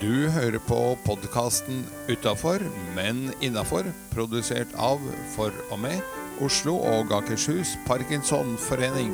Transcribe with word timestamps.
Du 0.00 0.30
hører 0.32 0.56
på 0.64 0.96
podkasten 1.04 1.82
'Utafor, 2.08 2.62
men 2.96 3.34
innafor', 3.44 3.90
produsert 4.14 4.72
av, 4.72 4.96
for 5.34 5.52
og 5.68 5.78
med, 5.78 6.00
Oslo 6.40 6.78
og 6.78 7.12
Akershus 7.12 7.74
Parkinsonforening. 7.84 9.12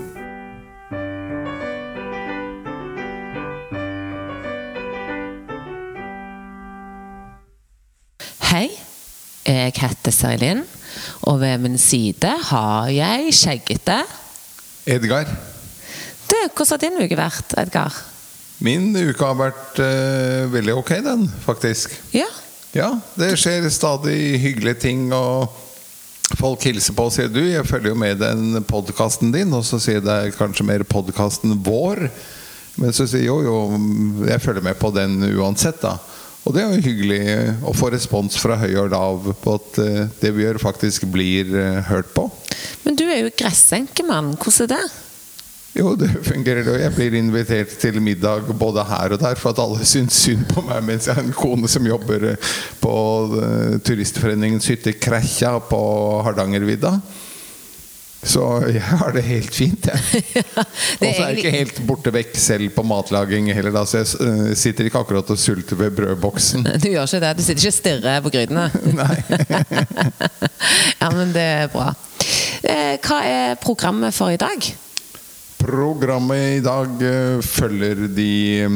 Hei, 8.47 8.71
jeg 9.43 9.75
heter 9.83 10.15
Serilin, 10.15 10.65
og 11.23 11.41
ved 11.41 11.59
min 11.67 11.79
side 11.79 12.31
har 12.55 12.87
jeg 12.95 13.35
skjeggete 13.35 14.05
Edgar, 14.87 15.27
Du, 16.31 16.37
hvordan 16.55 16.71
har 16.71 16.79
din 16.79 17.03
uke 17.03 17.19
vært, 17.19 17.59
Edgar? 17.59 18.16
Min 18.65 18.91
uke 18.97 19.21
har 19.21 19.37
vært 19.39 19.81
uh, 19.83 20.49
veldig 20.53 20.77
ok, 20.81 20.93
den, 21.05 21.29
faktisk. 21.45 21.95
Ja, 22.17 22.29
Ja, 22.77 22.91
det 23.17 23.39
skjer 23.41 23.65
stadig 23.73 24.37
hyggelige 24.43 24.77
ting, 24.83 25.07
og 25.15 25.49
folk 26.37 26.67
hilser 26.67 26.93
på 26.97 27.07
og 27.09 27.15
sier 27.15 27.31
du, 27.33 27.41
jeg 27.49 27.65
følger 27.65 27.95
jo 27.95 28.01
med 28.03 28.19
den 28.21 28.59
podkasten 28.69 29.31
din, 29.33 29.55
og 29.57 29.65
så 29.65 29.81
sier 29.81 30.03
det 30.05 30.35
kanskje 30.37 30.67
mer 30.67 30.85
podkasten 30.85 31.55
vår. 31.65 32.09
Men 32.77 32.93
så 32.93 33.07
sier 33.09 33.31
jo 33.31 33.39
jo, 33.47 33.57
jeg 34.29 34.43
følger 34.45 34.67
med 34.67 34.77
på 34.77 34.91
den 34.93 35.23
uansett, 35.39 35.81
da. 35.81 35.95
Og 36.45 36.53
det 36.55 36.63
er 36.63 36.75
jo 36.75 36.85
hyggelig 36.85 37.23
å 37.65 37.73
få 37.75 37.89
respons 37.95 38.37
fra 38.39 38.59
høy 38.61 38.77
og 38.83 38.93
lav 38.93 39.33
på 39.41 39.57
at 39.57 39.81
eh, 39.83 40.03
det 40.21 40.35
vi 40.37 40.45
gjør, 40.45 40.61
faktisk 40.63 41.09
blir 41.11 41.57
eh, 41.57 41.81
hørt 41.89 42.13
på. 42.15 42.29
men 42.85 42.99
du 42.99 43.07
er 43.09 43.25
jo 43.25 43.33
gressenkemann. 43.41 44.37
Hvordan 44.37 44.69
er 44.69 44.75
det? 44.77 45.06
Jo, 45.77 45.93
det 45.99 46.09
fungerer 46.25 46.65
og 46.73 46.79
Jeg 46.81 46.95
blir 46.97 47.19
invitert 47.19 47.75
til 47.81 48.01
middag 48.01 48.49
både 48.57 48.85
her 48.89 49.13
og 49.13 49.21
der 49.21 49.37
for 49.37 49.53
at 49.53 49.61
alle 49.61 49.85
syns 49.85 50.17
synd 50.25 50.47
på 50.49 50.65
meg, 50.65 50.81
mens 50.87 51.09
jeg 51.09 51.19
har 51.19 51.27
en 51.27 51.37
kone 51.37 51.69
som 51.69 51.85
jobber 51.85 52.31
eh, 52.33 52.55
på 52.81 52.97
eh, 53.43 53.77
Turistforeningens 53.85 54.71
hytte 54.73 54.95
Krekja 54.97 55.59
på 55.69 55.81
Hardangervidda. 56.25 56.95
Så 58.27 58.43
jeg 58.73 58.81
har 58.83 59.13
det 59.15 59.23
helt 59.27 59.55
fint, 59.55 59.87
jeg. 59.87 60.23
det 61.01 61.11
Og 61.11 61.13
så 61.13 61.27
er 61.27 61.29
jeg 61.29 61.43
ikke 61.43 61.53
helt 61.55 61.83
borte 61.87 62.15
vekk 62.15 62.33
selv 62.41 62.73
på 62.75 62.83
matlaging 62.83 63.53
heller, 63.53 63.77
da, 63.77 63.85
så 63.87 64.01
jeg 64.01 64.09
eh, 64.25 64.49
sitter 64.59 64.89
ikke 64.89 65.05
akkurat 65.05 65.35
og 65.37 65.39
sulter 65.39 65.77
ved 65.83 65.93
brødboksen. 65.99 66.65
Du 66.83 66.89
gjør 66.89 67.05
ikke 67.05 67.23
det? 67.27 67.35
Du 67.37 67.45
sitter 67.45 67.61
ikke 67.61 67.75
og 67.75 67.79
stirrer 67.83 68.25
på 68.25 68.35
grytene? 68.39 68.67
Nei. 69.03 69.21
ja, 71.05 71.13
men 71.13 71.37
det 71.37 71.47
er 71.61 71.71
bra. 71.77 71.93
Hva 72.65 73.23
er 73.29 73.61
programmet 73.61 74.17
for 74.17 74.33
i 74.33 74.41
dag? 74.41 74.73
Programmet 75.67 76.61
i 76.61 76.63
dag 76.63 77.01
eh, 77.03 77.41
følger 77.43 78.05
de 78.15 78.33
eh, 78.63 78.75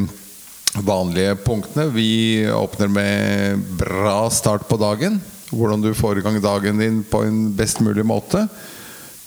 vanlige 0.82 1.36
punktene. 1.44 1.84
Vi 1.94 2.42
åpner 2.50 2.88
med 2.90 3.60
bra 3.78 4.24
start 4.34 4.64
på 4.66 4.78
dagen. 4.80 5.20
Hvordan 5.52 5.84
du 5.84 5.92
får 5.94 6.18
i 6.18 6.24
gang 6.24 6.40
dagen 6.42 6.80
din 6.82 6.96
på 7.06 7.22
en 7.22 7.52
best 7.54 7.78
mulig 7.84 8.02
måte. 8.06 8.42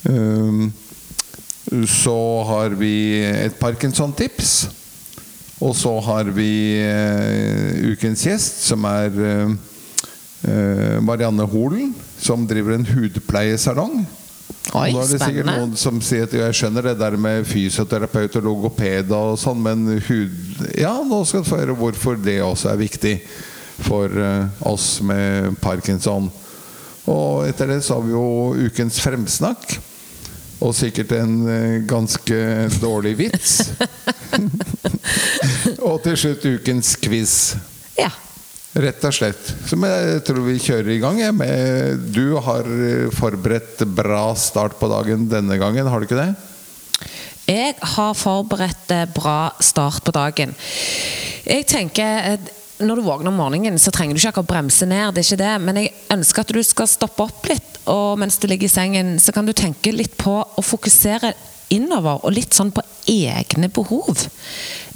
Um, 0.03 0.73
Så 1.87 2.43
har 2.43 2.75
vi 2.75 3.23
et 3.23 3.55
Parkinson-tips. 3.59 4.67
Og 5.63 5.71
så 5.79 5.93
har 6.03 6.27
vi 6.35 6.81
eh, 6.83 7.93
ukens 7.93 8.25
gjest, 8.27 8.59
som 8.67 8.83
er 8.83 9.55
Marianne 10.99 11.45
Holen, 11.47 11.93
som 12.19 12.43
driver 12.43 12.75
en 12.75 12.89
hudpleiesalong. 12.89 14.03
Oi, 14.73 14.89
Og 14.89 14.95
da 14.95 15.01
er 15.03 15.09
det 15.11 15.19
sikkert 15.19 15.45
spennende. 15.45 15.55
noen 15.59 15.77
som 15.77 15.99
sier 16.01 16.27
at 16.27 16.33
jeg 16.37 16.57
skjønner 16.57 16.87
det 16.87 16.93
der 17.01 17.17
med 17.19 17.45
fysioterapeut 17.45 18.37
og 18.39 18.45
logoped 18.47 19.11
og 19.13 19.33
sånn, 19.41 19.59
men 19.61 19.83
hud 20.07 20.69
Ja, 20.79 20.93
nå 21.03 21.19
skal 21.27 21.43
du 21.43 21.49
få 21.49 21.59
høre 21.59 21.75
hvorfor 21.77 22.17
det 22.17 22.39
også 22.41 22.71
er 22.71 22.79
viktig 22.79 23.17
for 23.83 24.07
eh, 24.07 24.45
oss 24.69 25.01
med 25.03 25.57
parkinson. 25.61 26.29
Og 27.09 27.47
etter 27.49 27.67
det 27.73 27.81
så 27.83 27.97
har 27.97 28.05
vi 28.05 28.13
jo 28.15 28.69
ukens 28.69 29.01
fremsnakk. 29.03 29.75
Og 30.63 30.71
sikkert 30.77 31.11
en 31.17 31.33
eh, 31.49 31.79
ganske 31.89 32.37
dårlig 32.79 33.17
vits. 33.19 33.57
og 35.89 35.99
til 36.05 36.17
slutt 36.17 36.45
ukens 36.47 36.95
quiz. 37.03 37.33
Ja. 37.99 38.09
Rett 38.73 39.03
og 39.05 39.13
slett. 39.13 39.51
Som 39.69 39.83
jeg 39.85 40.23
tror 40.25 40.47
vi 40.47 40.55
kjører 40.57 40.95
i 40.95 41.01
gang. 41.01 41.19
Med, 41.37 42.07
du 42.15 42.39
har 42.41 42.65
eh, 42.65 43.11
forberedt 43.13 43.83
bra 43.93 44.31
start 44.39 44.79
på 44.79 44.89
dagen 44.89 45.27
denne 45.29 45.59
gangen, 45.61 45.85
har 45.85 46.01
du 46.01 46.07
ikke 46.07 46.17
det? 46.17 46.31
Jeg 47.45 47.75
har 47.77 48.17
forberedt 48.17 48.95
eh, 48.95 49.05
bra 49.13 49.53
start 49.61 50.01
på 50.07 50.15
dagen. 50.15 50.55
Jeg 51.45 51.67
tenker 51.69 52.33
eh, 52.33 52.51
Når 52.83 52.97
du 52.97 53.05
våkner 53.05 53.29
om 53.29 53.37
morgenen, 53.37 53.77
så 53.77 53.93
trenger 53.93 54.17
du 54.17 54.19
ikke 54.19 54.31
akkurat 54.33 54.49
bremse 54.55 54.87
ned. 54.89 55.13
det 55.13 55.21
er 55.21 55.27
ikke 55.27 55.43
det, 55.43 55.53
Men 55.61 55.77
jeg 55.77 55.93
ønsker 56.17 56.41
at 56.41 56.53
du 56.57 56.63
skal 56.65 56.89
stoppe 56.89 57.29
opp 57.29 57.45
litt, 57.51 57.77
og 57.85 58.17
mens 58.17 58.41
du 58.41 58.49
ligger 58.49 58.65
i 58.65 58.73
sengen, 58.73 59.19
så 59.21 59.31
kan 59.31 59.45
du 59.45 59.53
tenke 59.53 59.93
litt 59.93 60.17
på 60.17 60.39
å 60.41 60.65
fokusere 60.65 61.35
innover, 61.69 62.25
og 62.25 62.33
litt 62.33 62.57
sånn 62.57 62.73
på 62.73 62.81
egne 63.05 63.69
behov. 63.69 64.25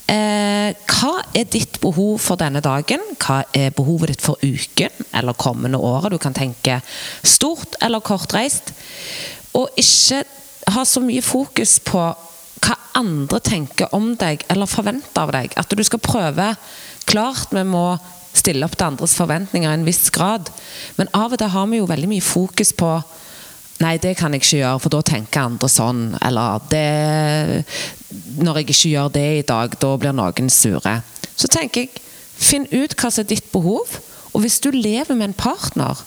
Eh, 0.07 0.71
hva 0.87 1.13
er 1.35 1.49
ditt 1.51 1.81
behov 1.83 2.21
for 2.23 2.39
denne 2.39 2.61
dagen? 2.63 3.03
Hva 3.19 3.41
er 3.55 3.75
behovet 3.75 4.13
ditt 4.13 4.23
for 4.23 4.39
uken 4.39 5.11
eller 5.11 5.35
kommende 5.35 5.81
året? 5.83 6.13
Du 6.13 6.21
kan 6.21 6.35
tenke 6.35 6.79
stort 7.23 7.75
eller 7.83 7.99
kortreist. 7.99 8.71
Og 9.57 9.67
ikke 9.75 10.23
ha 10.71 10.83
så 10.87 11.03
mye 11.03 11.23
fokus 11.23 11.77
på 11.83 12.03
hva 12.63 12.75
andre 12.97 13.39
tenker 13.43 13.91
om 13.95 14.13
deg 14.19 14.43
eller 14.51 14.69
forventer 14.69 15.27
av 15.27 15.33
deg. 15.35 15.57
At 15.59 15.75
du 15.75 15.83
skal 15.83 16.03
prøve 16.03 16.53
Klart 17.07 17.53
vi 17.55 17.61
må 17.63 17.93
stille 18.35 18.67
opp 18.67 18.73
til 18.75 18.89
andres 18.89 19.13
forventninger 19.15 19.71
i 19.71 19.77
en 19.79 19.85
viss 19.87 20.09
grad, 20.11 20.49
men 20.97 21.07
av 21.15 21.31
og 21.31 21.39
til 21.39 21.53
har 21.53 21.69
vi 21.71 21.79
jo 21.79 21.87
veldig 21.87 22.09
mye 22.11 22.25
fokus 22.25 22.73
på 22.75 22.97
Nei, 23.77 23.99
det 24.01 24.15
kan 24.17 24.33
jeg 24.33 24.41
ikke 24.41 24.57
gjøre, 24.57 24.79
for 24.81 24.89
da 24.89 24.99
tenker 25.05 25.43
andre 25.45 25.67
sånn. 25.69 25.99
Eller 26.25 26.63
det 26.71 27.61
Når 28.09 28.61
jeg 28.61 28.67
ikke 28.67 28.91
gjør 28.93 29.13
det 29.13 29.27
i 29.37 29.47
dag, 29.47 29.73
da 29.81 29.93
blir 29.99 30.15
noen 30.15 30.51
sure. 30.53 30.99
Så 31.35 31.49
tenker 31.51 31.85
jeg, 31.85 32.03
finn 32.37 32.67
ut 32.71 32.95
hva 32.95 33.11
som 33.11 33.25
er 33.25 33.31
ditt 33.33 33.51
behov. 33.51 33.97
Og 34.33 34.43
hvis 34.43 34.59
du 34.63 34.69
lever 34.71 35.15
med 35.17 35.31
en 35.31 35.37
partner, 35.37 35.99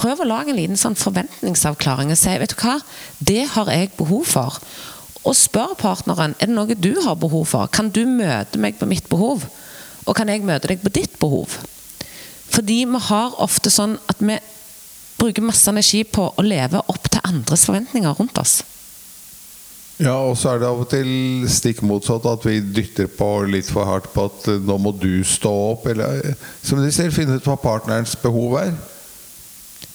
prøv 0.00 0.22
å 0.22 0.28
lage 0.28 0.52
en 0.52 0.58
liten 0.58 0.80
sånn 0.80 0.98
forventningsavklaring 0.98 2.12
og 2.12 2.18
si 2.18 2.32
vet 2.40 2.54
du 2.54 2.62
hva, 2.62 2.78
det 3.18 3.44
har 3.54 3.70
jeg 3.72 3.92
behov 3.98 4.24
for. 4.28 4.60
Og 5.20 5.36
spør 5.36 5.74
partneren 5.78 6.34
er 6.38 6.48
det 6.48 6.56
noe 6.56 6.76
du 6.76 6.94
har 7.04 7.18
behov 7.20 7.44
for. 7.52 7.68
Kan 7.72 7.92
du 7.92 8.06
møte 8.08 8.60
meg 8.60 8.78
på 8.80 8.88
mitt 8.88 9.08
behov? 9.12 9.44
Og 10.08 10.16
kan 10.16 10.30
jeg 10.32 10.44
møte 10.46 10.70
deg 10.70 10.80
på 10.82 10.92
ditt 10.92 11.18
behov? 11.20 11.58
Fordi 12.50 12.82
vi 12.88 13.02
har 13.10 13.36
ofte 13.44 13.70
sånn 13.70 13.98
at 14.10 14.22
vi 14.24 14.38
bruker 15.20 15.44
masse 15.44 15.68
energi 15.70 16.02
på 16.08 16.30
å 16.32 16.44
leve 16.44 16.80
opp 16.88 17.10
til 17.12 17.22
andres 17.28 17.66
forventninger 17.68 18.16
rundt 18.16 18.40
oss. 18.40 18.60
Ja, 20.00 20.14
og 20.24 20.38
så 20.40 20.54
er 20.54 20.62
det 20.62 20.68
av 20.70 20.80
og 20.80 20.88
til 20.88 21.10
stikk 21.52 21.82
motsatt 21.84 22.24
at 22.28 22.44
vi 22.48 22.56
dytter 22.64 23.10
på 23.12 23.28
litt 23.50 23.68
for 23.68 23.84
hardt 23.84 24.08
på 24.14 24.24
at 24.30 24.46
eh, 24.48 24.62
nå 24.64 24.78
må 24.80 24.94
du 24.96 25.20
stå 25.28 25.52
opp, 25.74 25.84
eller 25.92 26.22
eh, 26.30 26.46
som 26.64 26.80
de 26.80 26.88
ser, 26.94 27.12
finne 27.12 27.36
ut 27.36 27.48
hva 27.48 27.58
partnerens 27.60 28.16
behov 28.22 28.56
er. 28.62 28.72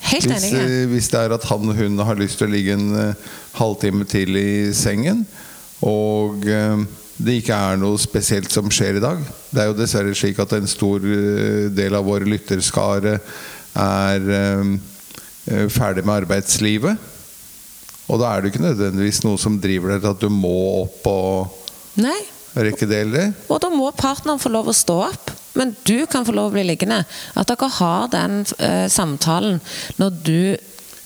Helt 0.06 0.30
enig. 0.30 0.52
ja 0.54 0.84
hvis 0.92 1.10
det 1.10 1.24
er 1.24 1.34
at 1.34 1.48
han 1.50 1.72
hun 1.74 1.98
har 2.06 2.20
lyst 2.20 2.38
til 2.38 2.46
å 2.46 2.54
ligge 2.54 2.76
en 2.78 2.92
eh, 3.02 3.32
halvtime 3.58 4.06
til 4.10 4.38
i 4.38 4.52
sengen, 4.78 5.26
og 5.82 6.46
eh, 6.46 6.86
det 7.16 7.40
ikke 7.40 7.56
er 7.56 7.80
noe 7.80 8.00
spesielt 8.02 8.52
som 8.52 8.68
skjer 8.74 8.98
i 9.00 9.04
dag 9.04 9.22
Det 9.24 9.62
er 9.62 9.70
jo 9.70 9.78
dessverre 9.78 10.16
slik 10.18 10.40
at 10.44 10.52
en 10.58 10.68
stor 10.68 11.04
eh, 11.08 11.68
del 11.74 11.96
av 11.96 12.06
vår 12.08 12.28
lytterskare 12.28 13.18
er 13.76 14.32
eh, 14.38 14.72
eh, 15.52 15.68
ferdig 15.72 16.06
med 16.06 16.22
arbeidslivet. 16.22 17.12
Og 18.06 18.22
da 18.22 18.32
er 18.32 18.44
det 18.44 18.54
ikke 18.54 18.66
nødvendigvis 18.66 19.24
noe 19.26 19.40
som 19.42 19.58
driver 19.62 19.96
deg 19.96 20.04
til 20.04 20.14
at 20.14 20.22
du 20.22 20.30
må 20.30 20.54
opp 20.84 21.08
og 21.10 22.02
Nei. 22.02 22.18
rekke 22.54 22.88
deler. 22.90 23.34
Og 23.50 23.60
da 23.64 23.72
må 23.74 23.90
partneren 23.98 24.42
få 24.42 24.52
lov 24.54 24.70
å 24.70 24.76
stå 24.76 25.00
opp. 25.08 25.34
Men 25.56 25.72
du 25.88 26.06
kan 26.12 26.28
få 26.28 26.36
lov 26.36 26.52
å 26.52 26.56
bli 26.58 26.66
liggende. 26.68 27.02
At 27.34 27.50
dere 27.50 27.72
har 27.78 28.10
den 28.12 28.42
eh, 28.60 28.86
samtalen 28.92 29.62
når 30.02 30.18
du 30.28 30.40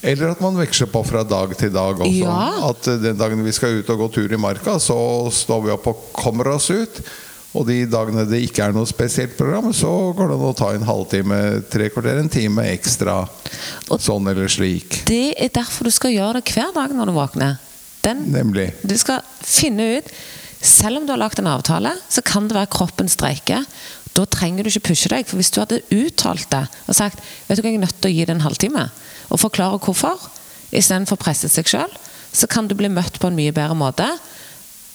Eller 0.02 0.32
at 0.32 0.42
man 0.42 0.58
veksler 0.58 0.90
på 0.92 1.04
fra 1.06 1.24
dag 1.28 1.54
til 1.60 1.72
dag 1.76 2.00
også. 2.00 2.26
Ja. 2.26 2.70
At 2.72 2.92
den 3.04 3.18
dagen 3.20 3.44
vi 3.46 3.56
skal 3.56 3.80
ut 3.80 3.90
og 3.94 4.06
gå 4.06 4.12
tur 4.16 4.34
i 4.34 4.40
marka, 4.40 4.78
så 4.80 4.98
står 5.32 5.66
vi 5.66 5.74
opp 5.76 5.90
og 5.92 6.06
kommer 6.16 6.54
oss 6.56 6.70
ut. 6.72 7.02
Og 7.58 7.66
de 7.66 7.80
dagene 7.90 8.28
det 8.30 8.44
ikke 8.46 8.68
er 8.68 8.74
noe 8.76 8.86
spesielt 8.86 9.34
program, 9.38 9.72
så 9.74 9.90
går 10.14 10.30
det 10.30 10.36
an 10.38 10.44
å 10.52 10.56
ta 10.58 10.68
en 10.76 10.86
halvtime, 10.86 11.40
tre 11.72 11.88
kvarter, 11.90 12.20
en 12.22 12.30
time 12.30 12.66
ekstra. 12.76 13.24
Og- 13.90 14.00
Sånn 14.00 14.28
eller 14.30 14.48
slik. 14.48 15.04
Det 15.06 15.34
er 15.38 15.50
derfor 15.50 15.86
du 15.86 15.92
skal 15.92 16.12
gjøre 16.12 16.34
det 16.44 16.54
hver 16.54 16.74
dag 16.76 16.94
når 16.94 17.06
du 17.10 17.12
våkner. 17.18 17.58
Den, 18.04 18.32
Nemlig. 18.32 18.74
du 18.86 18.96
skal 18.98 19.22
finne 19.42 19.98
ut 19.98 20.06
Selv 20.62 20.98
om 20.98 21.06
du 21.06 21.12
har 21.14 21.18
lagt 21.18 21.40
en 21.40 21.48
avtale, 21.48 21.94
så 22.10 22.22
kan 22.22 22.46
det 22.50 22.54
være 22.54 22.68
kroppen 22.68 23.08
streiker. 23.08 23.64
Da 24.14 24.26
trenger 24.26 24.64
du 24.64 24.70
ikke 24.70 24.90
pushe 24.90 25.08
deg. 25.08 25.26
For 25.26 25.38
hvis 25.38 25.52
du 25.56 25.62
hadde 25.62 25.82
uttalt 25.90 26.50
det 26.50 26.68
og 26.86 26.96
sagt 26.96 27.18
vet 27.48 27.56
du 27.56 27.62
hva, 27.62 27.70
jeg 27.72 27.76
er 27.76 27.86
nødt 27.86 28.02
til 28.02 28.12
å 28.12 28.14
gi 28.14 28.26
det 28.26 28.36
en 28.36 28.42
halvtime, 28.44 28.92
og 29.32 29.40
forklare 29.40 29.80
hvorfor, 29.80 30.20
istedenfor 30.74 31.16
å 31.16 31.24
presse 31.24 31.48
seg 31.48 31.64
sjøl, 31.64 31.90
så 32.34 32.46
kan 32.50 32.68
du 32.68 32.76
bli 32.76 32.90
møtt 32.90 33.20
på 33.22 33.28
en 33.28 33.38
mye 33.38 33.54
bedre 33.56 33.74
måte 33.80 34.20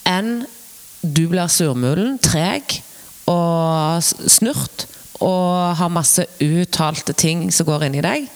enn 0.05 0.45
du 1.05 1.27
blir 1.29 1.51
surmulen, 1.53 2.17
treg 2.23 2.81
og 3.31 4.03
snurt 4.03 4.87
og 5.25 5.77
har 5.79 5.93
masse 5.93 6.25
uttalte 6.43 7.15
ting 7.17 7.47
som 7.55 7.69
går 7.69 7.87
inn 7.87 7.99
i 8.01 8.05
deg. 8.05 8.27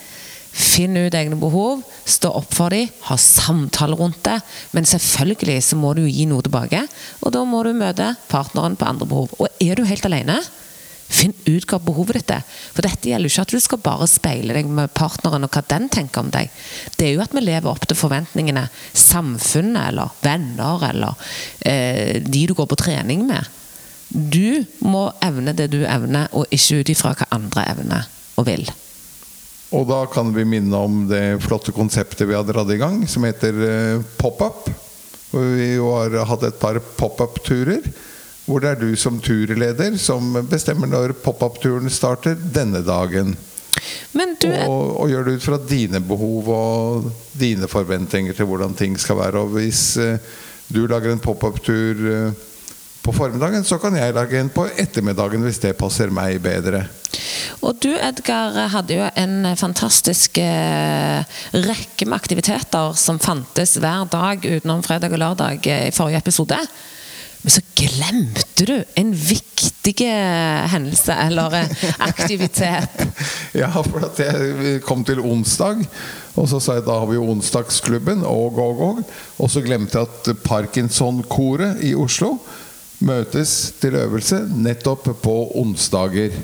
Finn 0.59 0.97
ut 0.97 1.15
egne 1.15 1.37
behov, 1.39 1.83
stå 2.09 2.31
opp 2.41 2.55
for 2.57 2.73
dem, 2.75 2.89
ha 3.07 3.17
samtaler 3.21 3.99
rundt 4.01 4.23
det. 4.27 4.39
Men 4.75 4.89
selvfølgelig 4.89 5.61
så 5.67 5.79
må 5.79 5.93
du 5.95 6.05
gi 6.07 6.25
noe 6.31 6.45
tilbake, 6.45 6.85
og 7.21 7.35
da 7.35 7.45
må 7.47 7.63
du 7.67 7.75
møte 7.77 8.15
partneren 8.31 8.79
på 8.79 8.89
andre 8.89 9.09
behov. 9.11 9.35
Og 9.39 9.61
er 9.63 9.79
du 9.79 9.85
helt 9.87 10.09
alene, 10.09 10.41
finn 11.09 11.35
ut 11.47 11.67
hva 11.69 11.81
behovet 11.83 12.21
ditt 12.21 12.33
er. 12.37 12.47
For 12.75 12.85
dette 12.85 13.09
gjelder 13.11 13.29
jo 13.29 13.35
ikke 13.35 13.47
at 13.47 13.55
du 13.55 13.63
skal 13.65 13.83
bare 13.85 14.09
speile 14.11 14.57
deg 14.57 14.69
med 14.71 14.93
partneren 14.97 15.47
og 15.47 15.53
hva 15.55 15.65
den 15.73 15.89
tenker 15.93 16.25
om 16.25 16.33
deg. 16.35 16.51
Det 16.97 17.09
er 17.09 17.15
jo 17.17 17.25
at 17.25 17.35
vi 17.37 17.45
lever 17.45 17.71
opp 17.71 17.87
til 17.89 17.99
forventningene 17.99 18.67
samfunnet 18.93 19.91
eller 19.91 20.13
venner 20.25 20.85
eller 20.91 21.31
eh, 21.67 22.19
de 22.23 22.45
du 22.49 22.55
går 22.59 22.69
på 22.71 22.83
trening 22.85 23.25
med. 23.29 23.49
Du 24.09 24.65
må 24.85 25.09
evne 25.25 25.53
det 25.57 25.69
du 25.73 25.83
evner, 25.85 26.31
og 26.33 26.49
ikke 26.55 26.81
ut 26.81 26.93
ifra 26.93 27.13
hva 27.17 27.29
andre 27.37 27.65
evner 27.75 28.07
og 28.41 28.47
vil. 28.49 28.65
Og 29.77 29.85
da 29.91 30.05
kan 30.09 30.31
vi 30.33 30.47
minne 30.49 30.81
om 30.81 31.03
det 31.11 31.43
flotte 31.45 31.75
konseptet 31.77 32.25
vi 32.29 32.37
har 32.37 32.47
dratt 32.49 32.71
i 32.73 32.79
gang, 32.81 33.03
som 33.09 33.27
heter 33.29 33.65
eh, 33.67 34.05
Pop-up. 34.21 34.71
Hvor 35.29 35.45
vi 35.45 35.75
har 35.77 36.15
hatt 36.25 36.47
et 36.49 36.57
par 36.57 36.79
pop-up-turer. 36.97 37.85
Hvor 38.49 38.65
det 38.65 38.71
er 38.71 38.81
du 38.81 38.97
som 38.97 39.19
turleder 39.21 39.99
som 40.01 40.33
bestemmer 40.49 40.89
når 40.89 41.19
pop-up-turen 41.21 41.91
starter 41.93 42.39
denne 42.39 42.81
dagen. 42.87 43.37
Du, 44.41 44.49
og, 44.49 44.97
og, 45.03 45.11
gjør 45.11 45.27
det 45.27 45.37
ut 45.37 45.45
fra 45.45 45.59
dine 45.69 46.01
behov 46.03 46.49
og 46.51 47.09
dine 47.39 47.69
forventninger 47.71 48.35
til 48.35 48.49
hvordan 48.49 48.75
ting 48.79 48.97
skal 48.99 49.21
være. 49.21 49.43
Og 49.45 49.53
hvis 49.59 49.83
uh, 50.01 50.17
du 50.73 50.87
lager 50.89 51.13
en 51.13 51.23
pop-up-tur 51.23 52.01
uh, 52.09 52.47
på 53.05 53.15
formiddagen, 53.15 53.65
så 53.65 53.79
kan 53.79 53.97
jeg 53.97 54.17
lage 54.17 54.41
en 54.41 54.51
på 54.53 54.67
ettermiddagen 54.81 55.45
hvis 55.47 55.61
det 55.63 55.77
passer 55.79 56.11
meg 56.13 56.41
bedre. 56.45 56.87
Og 57.65 57.79
du 57.83 57.91
Edgar 57.97 58.57
hadde 58.73 58.99
jo 58.99 59.07
en 59.19 59.49
fantastisk 59.59 60.39
eh, 60.43 61.39
rekke 61.57 62.07
med 62.07 62.19
aktiviteter 62.19 62.93
som 62.99 63.19
fantes 63.23 63.79
hver 63.81 64.07
dag 64.13 64.45
utenom 64.45 64.85
fredag 64.87 65.17
og 65.17 65.23
lørdag 65.25 65.67
eh, 65.67 65.89
i 65.89 65.95
forrige 65.95 66.21
episode. 66.23 66.61
Men 67.43 67.55
så 67.55 67.63
glemte 67.79 68.67
du 68.67 68.75
en 68.99 69.13
viktig 69.15 69.95
hendelse 70.73 71.15
eller 71.15 71.55
eh, 71.61 71.85
aktivitet. 72.03 73.05
ja, 73.63 73.71
for 73.71 74.09
at 74.09 74.19
jeg 74.21 74.81
kom 74.87 75.05
til 75.07 75.23
onsdag, 75.23 75.85
og 76.39 76.49
så 76.51 76.61
sa 76.63 76.79
jeg 76.79 76.87
da 76.89 76.99
har 77.01 77.09
vi 77.11 77.19
jo 77.19 77.29
onsdagsklubben 77.33 78.27
og 78.27 78.59
og 78.59 78.83
og. 78.89 79.03
Og 79.39 79.51
så 79.51 79.63
glemte 79.65 80.01
jeg 80.01 80.11
at 80.11 80.43
Parkinson-koret 80.45 81.83
i 81.87 81.95
Oslo 81.99 82.35
møtes 83.07 83.75
til 83.79 83.97
øvelse 83.99 84.43
nettopp 84.59 85.07
på 85.23 85.37
onsdager. 85.63 86.35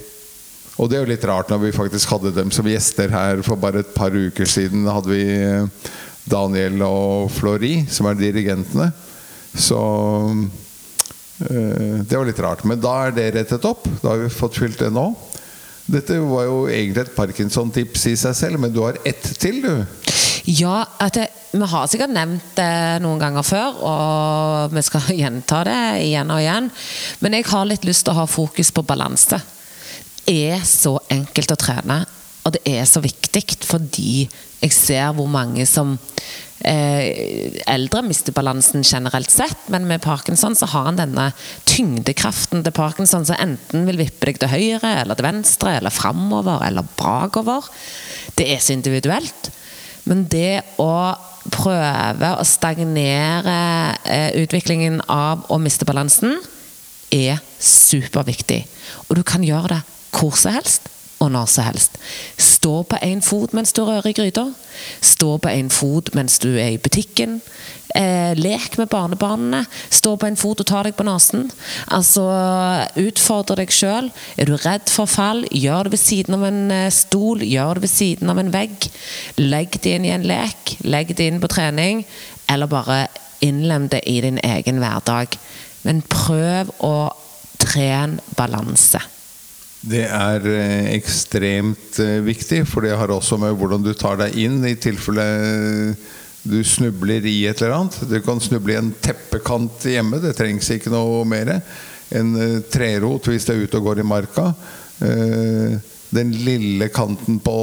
Og 0.79 0.90
det 0.90 0.99
er 0.99 1.05
jo 1.05 1.12
litt 1.12 1.26
rart 1.26 1.50
når 1.50 1.62
vi 1.67 1.76
faktisk 1.76 2.14
hadde 2.14 2.35
dem 2.35 2.50
som 2.55 2.67
gjester 2.67 3.11
her 3.11 3.43
for 3.47 3.58
bare 3.61 3.82
et 3.82 3.94
par 3.94 4.14
uker 4.14 4.47
siden. 4.47 4.87
hadde 4.90 5.11
vi 5.11 5.25
eh, 5.26 5.90
Daniel 6.25 6.82
og 6.87 7.31
Flori, 7.35 7.85
som 7.90 8.08
er 8.11 8.19
dirigentene. 8.19 8.90
Så 9.55 9.79
det 11.38 12.14
var 12.14 12.28
litt 12.28 12.42
rart. 12.42 12.62
Men 12.69 12.82
da 12.82 12.94
er 13.06 13.14
det 13.16 13.31
rettet 13.34 13.64
opp. 13.66 13.86
Da 14.02 14.12
har 14.12 14.22
vi 14.22 14.32
fått 14.32 14.60
fylt 14.60 14.78
det 14.82 14.92
nå. 14.94 15.08
Dette 15.84 16.16
var 16.25 16.46
jo 16.46 16.60
egentlig 16.70 17.02
et 17.04 17.16
Parkinson-tips 17.16 18.06
i 18.08 18.14
seg 18.16 18.36
selv, 18.38 18.60
men 18.62 18.72
du 18.72 18.81
har 18.81 18.96
ett 19.04 19.26
til, 19.40 19.60
du. 19.60 20.04
Ja, 20.48 20.84
det, 21.12 21.26
vi 21.52 21.66
har 21.69 21.88
sikkert 21.88 22.12
nevnt 22.12 22.54
det 22.56 23.00
noen 23.04 23.20
ganger 23.20 23.44
før, 23.44 23.78
og 23.84 24.72
vi 24.75 24.84
skal 24.84 25.10
gjenta 25.22 25.62
det 25.69 25.81
igjen 26.06 26.32
og 26.32 26.40
igjen. 26.40 26.70
Men 27.25 27.37
jeg 27.37 27.48
har 27.50 27.69
litt 27.69 27.84
lyst 27.88 28.06
til 28.06 28.14
å 28.14 28.22
ha 28.22 28.26
fokus 28.30 28.72
på 28.72 28.84
balanse. 28.87 29.40
Det 30.25 30.34
er 30.54 30.64
så 30.64 30.96
enkelt 31.12 31.52
å 31.52 31.60
trene, 31.60 31.98
og 32.44 32.55
det 32.56 32.62
er 32.69 32.85
så 32.88 33.00
viktig 33.05 33.44
fordi 33.64 34.26
jeg 34.64 34.73
ser 34.76 35.12
hvor 35.17 35.29
mange 35.29 35.64
som 35.69 35.94
eh, 36.64 37.56
Eldre 37.69 38.02
mister 38.05 38.37
balansen 38.37 38.85
generelt 38.85 39.32
sett, 39.32 39.67
men 39.73 39.88
med 39.88 40.05
parkinson 40.05 40.56
så 40.56 40.69
har 40.73 40.88
han 40.91 41.00
denne 41.00 41.31
tyngdekraften 41.69 42.64
til 42.64 42.76
parkinson 42.76 43.26
som 43.29 43.41
enten 43.41 43.85
vil 43.88 44.00
vippe 44.05 44.29
deg 44.29 44.41
til 44.41 44.52
høyre 44.52 44.94
eller 45.02 45.19
til 45.19 45.29
venstre, 45.29 45.76
eller 45.79 45.94
framover 45.94 46.64
eller 46.69 46.88
bakover. 46.99 47.69
Det 48.37 48.49
er 48.55 48.64
så 48.64 48.76
individuelt. 48.76 49.50
Men 50.05 50.26
det 50.29 50.61
å 50.81 51.14
prøve 51.52 52.35
å 52.37 52.44
stagnere 52.49 53.58
eh, 54.08 54.31
utviklingen 54.40 55.00
av 55.12 55.44
å 55.52 55.61
miste 55.61 55.88
balansen, 55.88 56.38
er 57.14 57.38
superviktig. 57.62 58.64
Og 59.08 59.20
du 59.20 59.23
kan 59.26 59.44
gjøre 59.44 59.76
det 59.76 59.82
hvor 60.14 60.37
som 60.38 60.55
helst 60.56 60.88
og 61.25 61.32
når 61.35 61.49
som 61.50 61.69
helst. 61.69 61.97
Stå 62.41 62.82
på 62.88 63.00
én 63.05 63.23
fot 63.25 63.55
mens 63.56 63.73
du 63.73 63.82
rører 63.85 64.11
i 64.11 64.17
gryta. 64.17 64.49
Stå 65.00 65.37
på 65.38 65.53
én 65.53 65.71
fot 65.73 66.12
mens 66.17 66.38
du 66.43 66.53
er 66.55 66.75
i 66.75 66.81
butikken. 66.81 67.41
Eh, 67.94 68.35
lek 68.35 68.75
med 68.79 68.88
barnebarna. 68.91 69.65
Stå 69.91 70.17
på 70.19 70.26
en 70.26 70.37
fot 70.37 70.61
og 70.61 70.67
ta 70.67 70.82
deg 70.82 70.97
på 70.99 71.06
nesen. 71.06 71.47
Altså, 71.94 72.25
utfordre 72.99 73.61
deg 73.62 73.75
sjøl. 73.75 74.11
Er 74.37 74.50
du 74.50 74.56
redd 74.59 74.91
for 74.91 75.06
fall, 75.11 75.44
gjør 75.50 75.87
det 75.87 75.94
ved 75.94 76.03
siden 76.03 76.38
av 76.38 76.47
en 76.49 76.62
eh, 76.75 76.91
stol. 76.94 77.44
Gjør 77.47 77.79
det 77.79 77.87
ved 77.87 77.94
siden 77.94 78.35
av 78.35 78.43
en 78.43 78.50
vegg. 78.55 78.88
Legg 79.38 79.79
det 79.79 79.94
inn 79.99 80.09
i 80.09 80.15
en 80.15 80.26
lek. 80.26 80.76
Legg 80.82 81.15
det 81.15 81.31
inn 81.31 81.43
på 81.43 81.53
trening. 81.55 82.03
Eller 82.50 82.71
bare 82.71 83.05
innlem 83.44 83.87
det 83.93 84.03
i 84.11 84.19
din 84.25 84.43
egen 84.43 84.82
hverdag. 84.82 85.38
Men 85.87 86.03
prøv 86.11 86.75
å 86.82 86.97
trene 87.62 88.25
balanse. 88.35 89.00
Det 89.84 90.04
er 90.08 90.46
eh, 90.48 90.92
ekstremt 90.94 91.98
eh, 92.00 92.20
viktig, 92.25 92.62
for 92.70 92.86
det 92.86 92.94
har 92.96 93.10
også 93.12 93.36
med 93.40 93.56
hvordan 93.58 93.82
du 93.84 93.90
tar 93.92 94.16
deg 94.16 94.36
inn 94.40 94.62
i 94.64 94.78
tilfelle 94.81 95.25
eh, 95.25 96.12
du 96.44 96.58
snubler 96.64 97.25
i 97.28 97.42
et 97.48 97.60
eller 97.60 97.75
annet. 97.76 97.98
Du 98.08 98.16
kan 98.25 98.40
snuble 98.40 98.72
i 98.72 98.78
en 98.81 98.92
teppekant 99.04 99.84
hjemme, 99.88 100.20
det 100.20 100.34
trengs 100.38 100.70
ikke 100.72 100.92
noe 100.92 101.22
mer. 101.28 101.56
En 102.12 102.34
trerot 102.69 103.28
hvis 103.28 103.48
du 103.48 103.54
er 103.54 103.62
ute 103.64 103.81
og 103.81 103.88
går 103.88 104.02
i 104.02 104.04
marka. 104.04 104.50
Den 106.12 106.34
lille 106.44 106.90
kanten 106.92 107.40
på 107.40 107.56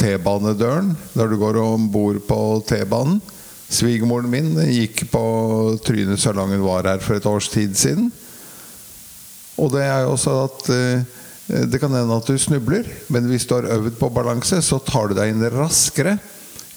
T-banedøren 0.00 0.94
der 1.12 1.28
du 1.28 1.36
går 1.36 1.60
om 1.60 1.90
bord 1.92 2.22
på 2.24 2.40
T-banen. 2.72 3.20
Svigermoren 3.68 4.32
min 4.32 4.56
gikk 4.64 5.04
på 5.12 5.24
trynet 5.84 6.24
så 6.24 6.32
lang 6.32 6.56
hun 6.56 6.64
var 6.64 6.88
her 6.88 7.04
for 7.04 7.20
et 7.20 7.28
års 7.28 7.52
tid 7.52 7.76
siden. 7.76 8.08
Og 9.60 9.76
det 9.76 9.84
er 9.84 10.06
jo 10.06 10.16
også 10.16 10.38
at 10.48 10.72
det 11.52 11.80
kan 11.82 11.92
hende 11.92 12.16
at 12.16 12.28
du 12.28 12.38
snubler, 12.40 12.86
men 13.12 13.26
hvis 13.28 13.44
du 13.48 13.56
har 13.58 13.68
øvd 13.74 13.98
på 14.00 14.08
balanse, 14.14 14.62
så 14.64 14.78
tar 14.80 15.10
du 15.10 15.18
deg 15.18 15.34
inn 15.34 15.44
raskere 15.52 16.16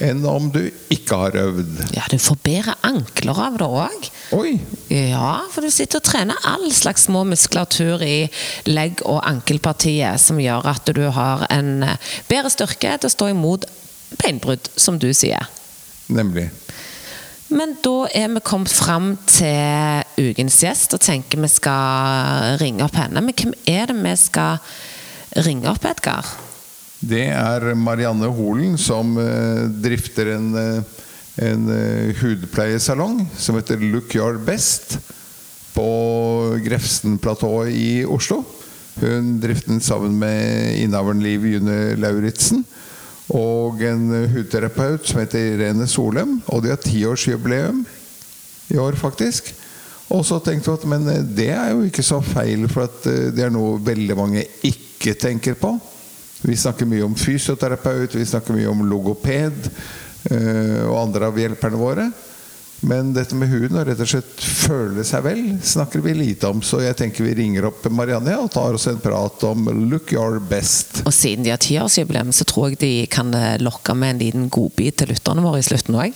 enn 0.03 0.25
om 0.27 0.49
du 0.51 0.59
ikke 0.91 1.17
har 1.21 1.37
øvd. 1.39 1.77
Ja, 1.95 2.03
du 2.11 2.17
får 2.19 2.37
bedre 2.43 2.75
ankler 2.83 3.39
av 3.45 3.59
det 3.61 3.67
òg. 3.69 4.09
Ja, 4.91 5.29
for 5.53 5.63
du 5.63 5.71
sitter 5.71 6.01
og 6.01 6.07
trener 6.07 6.49
all 6.49 6.67
slags 6.75 7.07
små 7.07 7.23
muskulatur 7.27 8.03
i 8.03 8.25
legg- 8.67 9.05
og 9.07 9.21
ankelpartiet, 9.23 10.19
som 10.19 10.41
gjør 10.41 10.67
at 10.73 10.91
du 10.95 11.05
har 11.15 11.47
en 11.53 11.87
eh, 11.87 12.11
bedre 12.27 12.51
styrke 12.51 12.97
til 12.97 13.11
å 13.11 13.15
stå 13.15 13.31
imot 13.31 13.69
beinbrudd, 14.19 14.67
som 14.75 14.99
du 14.99 15.11
sier. 15.15 15.47
Nemlig. 16.11 16.49
Men 17.53 17.75
da 17.85 18.07
er 18.09 18.31
vi 18.33 18.41
kommet 18.45 18.73
fram 18.73 19.11
til 19.29 20.01
ukens 20.17 20.57
gjest 20.63 20.95
og 20.97 21.03
tenker 21.05 21.41
vi 21.43 21.49
skal 21.51 22.57
ringe 22.61 22.85
opp 22.85 22.97
henne. 22.97 23.21
Men 23.21 23.37
hvem 23.37 23.53
er 23.69 23.91
det 23.91 23.97
vi 23.99 24.15
skal 24.17 24.57
ringe 25.45 25.69
opp, 25.69 25.85
Edgar? 25.85 26.25
Det 27.05 27.27
er 27.29 27.75
Marianne 27.77 28.31
Holen 28.33 28.79
som 28.81 29.13
uh, 29.19 29.67
drifter 29.83 30.31
en, 30.33 30.47
uh, 30.57 31.03
en 31.45 31.67
uh, 31.69 32.15
hudpleiesalong 32.17 33.19
som 33.37 33.59
heter 33.59 33.83
Look 33.83 34.15
Your 34.17 34.39
Best 34.41 34.97
på 35.75 35.85
Grefsenplatået 36.65 37.75
i 37.75 37.89
Oslo. 38.07 38.41
Hun 38.95 39.35
drifter 39.43 39.73
den 39.73 39.83
sammen 39.83 40.15
med 40.17 40.79
innehaveren 40.79 41.21
Liv 41.21 41.45
June 41.45 41.77
Lauritzen 41.99 42.63
og 43.33 43.81
en 43.81 44.09
hudterapeut 44.29 45.07
som 45.07 45.21
heter 45.21 45.55
Irene 45.55 45.87
Solem. 45.89 46.37
Og 46.53 46.61
de 46.63 46.73
har 46.73 46.81
tiårsjubileum 46.81 47.85
i 48.73 48.77
år, 48.77 48.97
faktisk. 48.99 49.53
Og 50.13 50.21
så 50.25 50.37
tenkte 50.43 50.69
vi 50.69 50.77
at 50.77 50.87
men 50.89 51.09
eh, 51.09 51.25
det 51.37 51.49
er 51.55 51.73
jo 51.73 51.85
ikke 51.87 52.05
så 52.05 52.21
feil, 52.23 52.67
for 52.71 52.85
eh, 53.09 53.31
det 53.33 53.47
er 53.47 53.53
noe 53.53 53.79
veldig 53.83 54.17
mange 54.17 54.45
ikke 54.67 55.15
tenker 55.17 55.57
på. 55.57 55.73
Vi 56.45 56.57
snakker 56.59 56.85
mye 56.89 57.05
om 57.07 57.15
fysioterapeut, 57.17 58.13
vi 58.13 58.27
snakker 58.27 58.53
mye 58.53 58.69
om 58.69 58.85
logoped 58.85 59.69
eh, 60.29 60.83
og 60.85 60.99
andre 61.01 61.31
av 61.31 61.41
hjelperne 61.41 61.81
våre. 61.81 62.09
Men 62.85 63.13
dette 63.15 63.33
med 63.33 63.49
huden 63.49 63.79
og 63.79 63.87
rett 63.87 64.01
og 64.03 64.09
slett 64.11 64.41
føle 64.45 65.01
seg 65.07 65.23
vel, 65.25 65.39
snakker 65.65 66.03
vi 66.05 66.13
lite 66.13 66.51
om. 66.53 66.59
Så 66.61 66.83
jeg 66.83 66.93
tenker 66.99 67.25
vi 67.25 67.33
ringer 67.39 67.65
opp 67.71 67.87
Marianne 67.89 68.35
og 68.37 68.51
tar 68.53 68.77
oss 68.77 68.85
en 68.91 68.99
prat 69.01 69.43
om 69.49 69.65
'Look 69.89 70.13
your 70.13 70.37
best'. 70.37 71.01
Og 71.05 71.13
siden 71.13 71.43
de 71.43 71.49
har 71.49 71.57
tiårsjubileum, 71.57 72.29
så 72.31 72.45
tror 72.45 72.69
jeg 72.69 72.79
de 72.79 73.07
kan 73.09 73.33
eh, 73.33 73.57
lokke 73.57 73.95
med 73.97 74.15
en 74.15 74.19
liten 74.21 74.49
godbit 74.49 74.97
til 75.01 75.09
lytterne 75.09 75.41
våre 75.41 75.63
i 75.63 75.65
slutten 75.65 75.97
òg. 75.97 76.13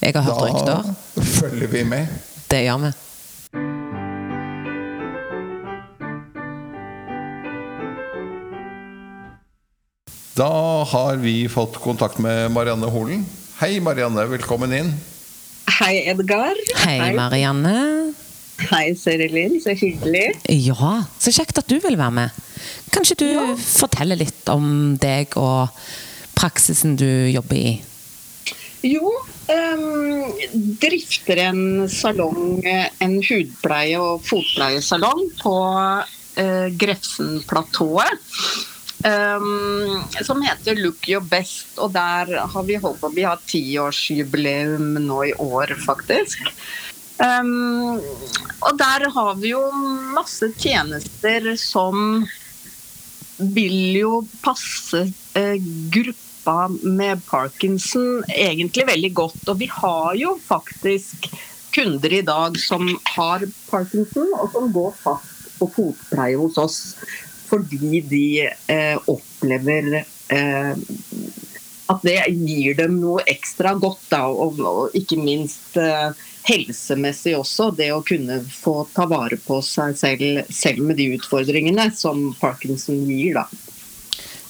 Jeg 0.00 0.14
har 0.14 0.22
hørt 0.22 0.40
rykter. 0.40 0.94
Da 1.16 1.22
følger 1.22 1.68
vi 1.68 1.82
med. 1.84 2.06
Det 2.48 2.62
gjør 2.64 2.78
vi. 2.86 2.92
Da 10.36 10.84
har 10.84 11.16
vi 11.16 11.48
fått 11.48 11.76
kontakt 11.76 12.18
med 12.18 12.50
Marianne 12.52 12.88
Holen. 12.88 13.26
Hei, 13.60 13.80
Marianne. 13.80 14.24
Velkommen 14.28 14.72
inn. 14.72 14.94
Hei, 15.66 16.04
Edgar. 16.08 16.54
Hei, 16.84 17.12
Marianne. 17.16 18.12
Hei, 18.70 18.94
Serilin. 18.96 19.58
Så 19.60 19.74
hyggelig. 19.76 20.30
Ja, 20.48 21.02
så 21.20 21.32
kjekt 21.34 21.58
at 21.60 21.68
du 21.68 21.76
vil 21.82 21.98
være 21.98 22.14
med. 22.14 22.30
Kanskje 22.94 23.16
du 23.20 23.26
Ja. 23.32 23.46
forteller 23.56 24.16
litt 24.16 24.48
om 24.48 24.96
deg 24.96 25.36
og 25.36 25.68
praksisen 26.38 26.96
du 26.96 27.06
jobber 27.32 27.56
i? 27.56 27.82
Jo, 28.86 29.10
um, 29.50 30.32
drifter 30.80 31.40
en 31.48 31.88
salong, 31.90 32.62
en 33.00 33.16
hudpleie- 33.24 33.98
og 34.00 34.22
fotpleiesalong 34.24 35.26
på 35.42 35.54
uh, 36.38 36.68
Grefsenplatået. 36.78 38.20
Ehm, 39.08 40.24
som 40.26 40.42
heter 40.42 40.78
Look 40.80 41.08
Your 41.08 41.24
Best, 41.24 41.76
og 41.78 41.92
der 41.94 42.32
har 42.52 42.66
vi 42.66 42.80
holdt 42.82 43.00
på 43.00 43.12
Vi 43.14 43.26
har 43.26 43.42
tiårsjubileum 43.46 44.96
nå 45.06 45.22
i 45.30 45.34
år, 45.42 45.76
faktisk. 45.84 46.50
Um, 47.16 47.96
og 48.60 48.76
der 48.76 49.06
har 49.14 49.38
vi 49.40 49.54
jo 49.54 49.62
masse 50.12 50.50
tjenester 50.60 51.54
som 51.56 52.26
vil 53.36 53.96
jo 53.96 54.18
passe 54.44 55.06
eh, 55.36 55.56
gruppa 55.92 56.66
med 56.82 57.24
parkinson 57.28 58.24
egentlig 58.32 58.86
veldig 58.88 59.12
godt. 59.16 59.48
Og 59.48 59.60
vi 59.60 59.70
har 59.72 60.12
jo 60.16 60.36
faktisk 60.40 61.28
kunder 61.76 62.12
i 62.12 62.24
dag 62.24 62.56
som 62.60 62.88
har 63.16 63.44
parkinson, 63.70 64.28
og 64.40 64.52
som 64.52 64.70
går 64.72 64.94
fast 65.00 65.32
på 65.56 65.68
fotpleie 65.72 66.36
hos 66.36 66.58
oss 66.60 66.78
fordi 67.48 68.00
de 68.10 68.26
eh, 68.46 68.96
opplever 69.10 70.02
eh, 70.02 70.72
at 71.86 72.02
det 72.02 72.18
gir 72.34 72.74
dem 72.78 72.96
noe 73.00 73.22
ekstra 73.30 73.76
godt, 73.78 74.08
da, 74.10 74.24
og, 74.26 74.58
og 74.58 74.96
ikke 74.98 75.18
minst 75.20 75.76
eh, 75.78 76.10
helsemessig 76.48 77.36
også. 77.38 77.70
Det 77.78 77.92
å 77.94 78.02
kunne 78.06 78.40
få 78.50 78.80
ta 78.94 79.06
vare 79.10 79.38
på 79.38 79.60
seg 79.64 79.98
selv, 79.98 80.42
selv 80.50 80.82
med 80.88 80.98
de 81.00 81.12
utfordringene 81.16 81.90
som 81.94 82.28
parkinson 82.40 83.04
gir. 83.06 83.38
da. 83.38 83.46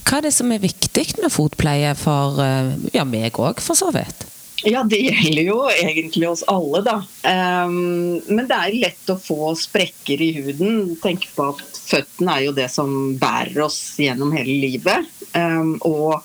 Hva 0.06 0.20
er 0.20 0.28
det 0.28 0.36
som 0.36 0.52
er 0.54 0.62
viktig 0.62 1.06
med 1.18 1.32
fotpleie 1.34 1.92
for 1.98 2.40
eh, 2.42 2.72
ja, 2.96 3.04
meg 3.08 3.36
òg, 3.42 3.60
for 3.64 3.78
så 3.78 3.92
vidt? 3.94 4.26
Ja, 4.64 4.80
det 4.88 4.98
gjelder 5.02 5.44
jo 5.44 5.58
egentlig 5.68 6.28
oss 6.30 6.42
alle, 6.48 6.80
da. 6.86 6.96
Um, 7.22 8.16
men 8.24 8.46
det 8.48 8.56
er 8.56 8.78
lett 8.86 9.10
å 9.12 9.18
få 9.20 9.52
sprekker 9.58 10.22
i 10.24 10.30
huden. 10.38 10.94
Tenk 11.02 11.28
på 11.36 11.50
at 11.52 11.75
føttene 11.86 12.36
er 12.36 12.46
jo 12.48 12.54
det 12.56 12.68
som 12.72 12.92
bærer 13.20 13.64
oss 13.66 13.80
gjennom 14.02 14.34
hele 14.36 14.56
livet. 14.66 15.10
Um, 15.36 15.76
og 15.86 16.22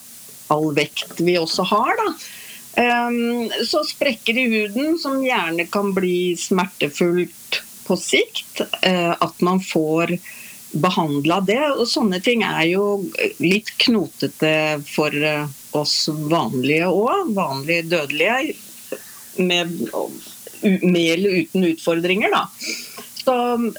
all 0.51 0.71
vekt 0.75 1.21
vi 1.23 1.37
også 1.39 1.65
har, 1.71 1.93
da. 1.99 2.13
Um, 2.71 3.51
så 3.67 3.81
sprekker 3.83 4.37
i 4.39 4.47
huden 4.47 4.95
som 4.99 5.19
gjerne 5.25 5.67
kan 5.71 5.91
bli 5.95 6.37
smertefullt 6.39 7.61
på 7.87 7.97
sikt. 7.99 8.63
Uh, 8.85 9.13
at 9.19 9.41
man 9.43 9.61
får 9.63 10.15
behandla 10.71 11.41
det. 11.45 11.63
Og 11.75 11.85
sånne 11.89 12.21
ting 12.23 12.45
er 12.47 12.63
jo 12.71 12.85
litt 13.43 13.73
knotete 13.85 14.53
for 14.87 15.15
uh, 15.15 15.45
oss 15.77 16.05
vanlige 16.31 16.89
òg. 16.89 17.33
Vanlige 17.37 17.89
dødelige. 17.91 18.55
Med, 19.39 19.71
med 20.61 21.05
eller 21.13 21.43
uten 21.43 21.69
utfordringer, 21.69 22.33
da. 22.33 22.47
Så 23.21 23.35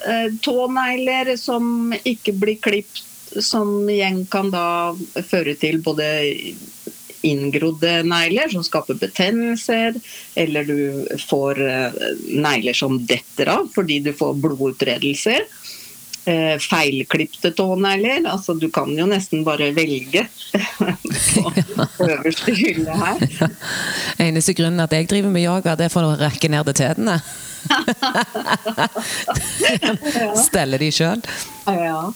eh, 0.07 0.29
tånegler 0.43 1.35
som 1.39 1.93
ikke 2.03 2.35
blir 2.39 2.61
klipt, 2.63 3.03
som 3.41 3.89
igjen 3.89 4.23
kan 4.31 4.51
da 4.53 4.93
føre 5.25 5.55
til 5.59 5.81
både 5.83 6.05
inngrodde 7.23 8.01
negler 8.05 8.51
som 8.51 8.65
skaper 8.67 8.99
betennelser, 8.99 9.95
eller 10.35 10.67
du 10.67 10.79
får 11.23 11.61
negler 12.27 12.75
som 12.75 12.97
detter 13.07 13.49
av 13.53 13.69
fordi 13.73 14.01
du 14.03 14.11
får 14.17 14.35
blodutredelser. 14.43 15.47
Eh, 16.25 16.59
feilklipte 16.59 17.51
tånegler. 17.51 18.23
Altså, 18.31 18.53
du 18.53 18.69
kan 18.71 18.87
jo 18.95 19.03
nesten 19.09 19.41
bare 19.43 19.73
velge 19.75 20.21
på 21.97 22.07
øverste 22.07 22.53
hylle 22.55 22.95
her. 22.95 23.25
Eneste 24.29 24.55
grunnen 24.55 24.79
at 24.79 24.95
jeg 24.95 25.09
driver 25.11 25.33
med 25.33 25.43
yoga, 25.43 25.75
det 25.75 25.89
er 25.89 25.91
for 25.91 26.07
å 26.07 26.15
rekke 26.15 26.47
ned 26.53 26.69
til 26.69 26.77
tærne. 26.79 27.17
Steller 30.45 30.81
de 30.81 30.89
sjøl. 30.93 31.23
Ja. 31.67 32.11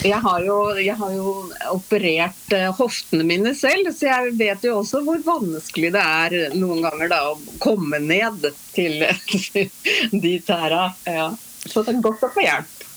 Jeg 0.00 0.16
har, 0.24 0.40
jo, 0.40 0.54
jeg 0.80 0.96
har 0.96 1.10
jo 1.12 1.32
operert 1.74 2.54
eh, 2.56 2.70
hoftene 2.72 3.24
mine 3.28 3.52
selv, 3.56 3.90
så 3.92 4.08
jeg 4.08 4.32
vet 4.38 4.64
jo 4.64 4.78
også 4.78 5.02
hvor 5.04 5.20
vanskelig 5.26 5.90
det 5.92 6.00
er 6.00 6.54
noen 6.56 6.80
ganger 6.86 7.10
da, 7.12 7.18
å 7.34 7.58
komme 7.60 8.00
ned 8.00 8.48
til 8.72 9.04
de 10.24 10.32
tæra. 10.46 10.86
Ja. 11.04 11.28
Så 11.66 11.84
det 11.84 11.98
er 11.98 12.06
godt 12.06 12.24
å 12.24 12.32
få 12.32 12.46
hjelp. 12.46 12.89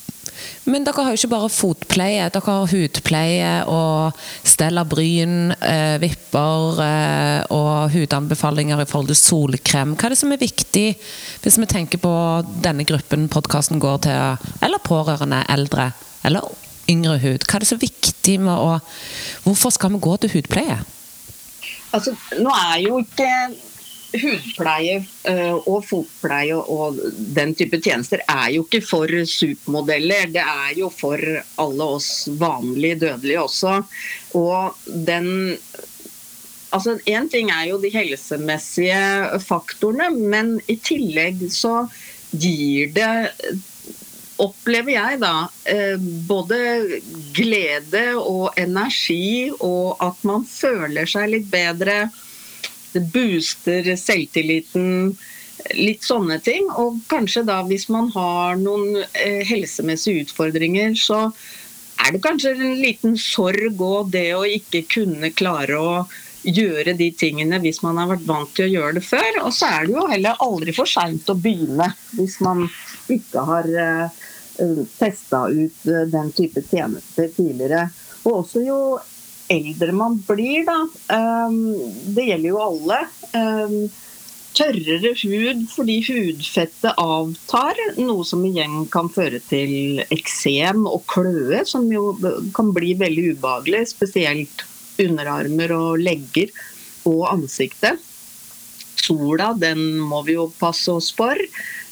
Men 0.64 0.84
dere 0.86 1.02
har 1.04 1.12
jo 1.12 1.18
ikke 1.18 1.32
bare 1.34 1.50
fotpleie, 1.52 2.28
dere 2.32 2.52
har 2.56 2.70
hudpleie 2.70 3.50
og 3.68 4.20
stell 4.48 4.80
av 4.80 4.88
bryn, 4.88 5.52
eh, 5.58 5.96
vipper 6.00 6.80
eh, 6.80 7.52
og 7.52 7.92
hudanbefalinger 7.92 8.80
i 8.80 8.86
forhold 8.88 9.12
til 9.12 9.20
solkrem. 9.20 9.92
Hva 9.92 10.08
er 10.08 10.14
det 10.14 10.20
som 10.22 10.32
er 10.32 10.40
viktig 10.40 10.86
hvis 11.44 11.60
vi 11.60 11.68
tenker 11.68 12.00
på 12.00 12.14
denne 12.64 12.86
gruppen 12.88 13.28
podkasten 13.32 13.82
går 13.82 14.00
til, 14.08 14.48
eller 14.64 14.84
pårørende, 14.88 15.42
eldre, 15.52 15.90
eller 16.24 16.48
yngre 16.88 17.18
hud? 17.20 17.44
Hva 17.44 17.58
er 17.58 17.66
det 17.66 17.72
så 17.74 17.80
viktig 17.80 18.40
med 18.40 18.56
å 18.56 18.80
Hvorfor 19.44 19.74
skal 19.74 19.92
vi 19.92 20.00
gå 20.00 20.16
til 20.22 20.32
hudpleie? 20.38 20.80
Altså, 21.92 22.16
nå 22.40 22.50
er 22.72 22.78
jo 22.86 23.02
ikke 23.04 23.28
hudpleie 24.22 25.00
uh, 25.28 25.56
og 25.68 25.84
fotpleie 25.88 26.56
og 26.56 27.00
den 27.36 27.54
type 27.58 27.80
tjenester 27.82 28.22
er 28.28 28.52
jo 28.56 28.64
ikke 28.66 28.82
for 28.86 29.10
supermodeller. 29.28 30.30
Det 30.34 30.44
er 30.44 30.78
jo 30.78 30.90
for 30.92 31.20
alle 31.62 31.90
oss 31.96 32.28
vanlige 32.40 33.02
dødelige 33.06 33.42
også. 33.48 33.80
Og 34.38 34.86
den 34.86 35.58
Altså, 36.74 36.96
Én 37.06 37.28
ting 37.30 37.52
er 37.54 37.68
jo 37.68 37.76
de 37.78 37.86
helsemessige 37.94 39.38
faktorene, 39.46 40.08
men 40.10 40.56
i 40.66 40.74
tillegg 40.82 41.44
så 41.54 41.84
gir 42.34 42.90
det 42.96 43.12
opplever 44.42 44.96
jeg 44.96 45.20
da 45.22 45.34
eh, 45.70 46.00
både 46.28 46.58
glede 47.36 48.04
og 48.18 48.58
energi, 48.58 49.52
og 49.54 50.02
at 50.02 50.24
man 50.26 50.46
føler 50.48 51.08
seg 51.10 51.30
litt 51.36 51.46
bedre. 51.52 52.08
Det 52.94 53.02
booster 53.14 53.94
selvtilliten. 53.98 55.14
Litt 55.78 56.04
sånne 56.04 56.40
ting. 56.44 56.68
Og 56.80 57.00
kanskje 57.10 57.44
da 57.46 57.60
hvis 57.66 57.88
man 57.92 58.10
har 58.14 58.58
noen 58.60 59.02
eh, 59.12 59.42
helsemessige 59.46 60.26
utfordringer, 60.26 60.94
så 60.98 61.28
er 62.04 62.14
det 62.14 62.22
kanskje 62.24 62.54
en 62.56 62.76
liten 62.80 63.16
sorg 63.20 63.80
og 63.82 64.10
det 64.12 64.28
å 64.36 64.44
ikke 64.46 64.84
kunne 64.90 65.30
klare 65.34 65.78
å 65.78 65.94
gjøre 66.44 66.92
de 66.98 67.08
tingene 67.16 67.56
hvis 67.62 67.80
man 67.84 67.96
har 67.96 68.10
vært 68.10 68.26
vant 68.28 68.50
til 68.56 68.66
å 68.66 68.72
gjøre 68.74 68.98
det 68.98 69.04
før. 69.06 69.40
Og 69.46 69.54
så 69.56 69.70
er 69.70 69.86
det 69.86 69.96
jo 69.96 70.06
heller 70.10 70.44
aldri 70.44 70.74
for 70.76 70.90
seint 70.90 71.30
å 71.30 71.38
begynne 71.38 71.88
hvis 72.18 72.36
man 72.44 72.66
ikke 73.12 73.44
har 73.48 73.70
uh, 73.70 74.22
testa 74.98 75.46
ut 75.48 75.88
den 76.12 76.32
type 76.36 76.62
tjenester 76.68 77.30
tidligere. 77.32 77.88
Og 78.24 78.42
også 78.42 78.64
jo 78.64 78.78
eldre 79.52 79.92
man 79.92 80.16
blir, 80.26 80.64
da. 80.68 80.78
Um, 81.12 81.60
det 82.16 82.28
gjelder 82.30 82.50
jo 82.50 82.62
alle. 82.64 83.00
Um, 83.34 83.76
tørrere 84.54 85.10
hud 85.18 85.64
fordi 85.72 85.98
hudfettet 86.06 87.00
avtar, 87.00 87.80
noe 87.98 88.24
som 88.26 88.44
igjen 88.46 88.84
kan 88.92 89.10
føre 89.12 89.40
til 89.48 90.04
eksem 90.14 90.86
og 90.86 91.02
kløe, 91.10 91.64
som 91.66 91.88
jo 91.92 92.12
kan 92.54 92.70
bli 92.76 92.94
veldig 93.00 93.32
ubehagelig, 93.34 93.88
spesielt 93.94 94.64
underarmer 95.02 95.74
og 95.74 96.02
legger 96.02 96.52
og 97.08 97.26
ansiktet. 97.32 97.98
Sola, 99.04 99.52
den 99.58 99.98
må 100.00 100.22
vi 100.24 100.38
jo 100.38 100.48
passe 100.60 100.92
oss 100.92 101.10
for. 101.12 101.36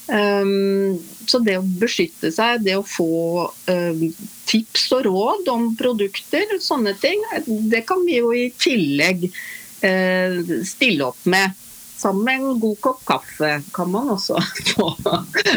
Um, 0.07 0.99
så 1.25 1.39
det 1.39 1.57
å 1.61 1.63
beskytte 1.79 2.31
seg, 2.35 2.65
det 2.65 2.75
å 2.75 2.83
få 2.83 3.47
um, 3.71 4.13
tips 4.49 4.91
og 4.97 5.05
råd 5.07 5.47
om 5.53 5.69
produkter, 5.79 6.43
sånne 6.59 6.91
ting, 6.99 7.23
det 7.71 7.85
kan 7.87 8.03
vi 8.03 8.17
jo 8.19 8.33
i 8.35 8.49
tillegg 8.59 9.29
uh, 9.29 10.35
stille 10.67 11.07
opp 11.07 11.23
med. 11.23 11.55
Sammen 12.03 12.27
med 12.27 12.35
en 12.41 12.59
god 12.59 12.79
kopp 12.83 12.99
kaffe 13.07 13.63
kan 13.71 13.87
man 13.93 14.11
også 14.17 14.35
få. 14.73 14.91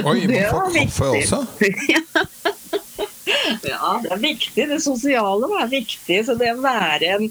Oi, 0.06 0.30
man 0.30 0.46
får 0.54 0.70
kaffe 0.78 1.06
også? 1.16 1.42
ja, 3.66 3.98
det 4.04 4.12
er 4.14 4.20
viktig. 4.22 4.68
Det 4.70 4.78
sosiale 4.84 5.50
er 5.58 5.66
viktig. 5.72 6.20
Så 6.28 6.36
det 6.38 6.54
å 6.54 6.62
være 6.62 7.16
en 7.18 7.26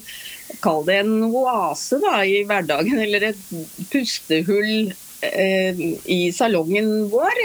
Kall 0.62 0.84
det 0.86 1.00
en 1.02 1.24
oase 1.26 1.98
da, 2.00 2.20
i 2.24 2.44
hverdagen, 2.46 3.00
eller 3.02 3.32
et 3.32 3.40
pustehull 3.90 4.92
eh, 4.92 5.05
i 5.22 6.32
salongen 6.34 7.08
vår, 7.08 7.38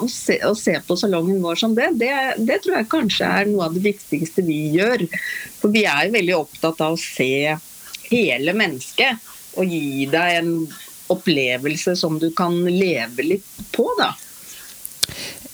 å 0.00 0.06
se, 0.10 0.38
å 0.48 0.54
se, 0.56 0.78
på 0.86 0.96
salongen 0.96 1.42
vår 1.44 1.60
som 1.60 1.74
det, 1.76 1.90
det, 2.00 2.12
det, 2.38 2.60
tror 2.64 2.78
jeg 2.78 2.90
kanskje 2.92 3.28
er 3.40 3.50
noe 3.50 3.66
av 3.68 3.76
det 3.76 3.84
viktigste 3.84 4.44
vi 4.46 4.60
gjør. 4.78 5.04
For 5.60 5.74
vi 5.74 5.84
er 5.88 6.12
veldig 6.14 6.36
opptatt 6.38 6.80
av 6.84 6.96
å 6.96 7.00
se 7.00 7.56
hele 8.08 8.54
mennesket 8.56 9.20
og 9.58 9.68
gi 9.68 10.06
deg 10.08 10.38
en 10.38 10.52
opplevelse 11.12 11.94
som 11.96 12.18
du 12.20 12.30
kan 12.36 12.56
leve 12.64 13.24
litt 13.24 13.60
på, 13.74 13.86
da. 14.00 14.12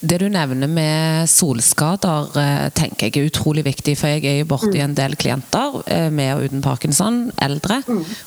Det 0.05 0.19
du 0.21 0.27
nevner 0.29 0.69
med 0.69 1.29
solskader, 1.31 2.35
eh, 2.37 2.67
tenker 2.77 3.09
jeg 3.09 3.23
er 3.23 3.31
utrolig 3.31 3.65
viktig. 3.65 3.97
For 3.97 4.13
jeg 4.13 4.25
er 4.29 4.41
jo 4.43 4.49
borti 4.51 4.83
en 4.85 4.97
del 4.97 5.17
klienter 5.17 5.81
eh, 5.87 6.11
med 6.13 6.35
og 6.37 6.49
uten 6.49 6.65
parkinson, 6.65 7.21
eldre, 7.43 7.81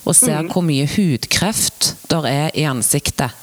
og 0.06 0.16
ser 0.18 0.50
hvor 0.50 0.66
mye 0.66 0.88
hudkreft 0.90 1.94
der 2.10 2.30
er 2.30 2.58
i 2.58 2.66
ansiktet. 2.70 3.36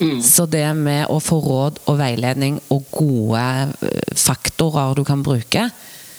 Mm. 0.00 0.18
Så 0.20 0.44
det 0.50 0.66
med 0.76 1.06
å 1.08 1.20
få 1.24 1.38
råd 1.40 1.78
og 1.86 1.98
veiledning 2.00 2.58
og 2.74 2.90
gode 2.92 3.44
eh, 3.86 4.16
faktorer 4.18 4.96
du 4.98 5.04
kan 5.06 5.22
bruke, 5.24 5.70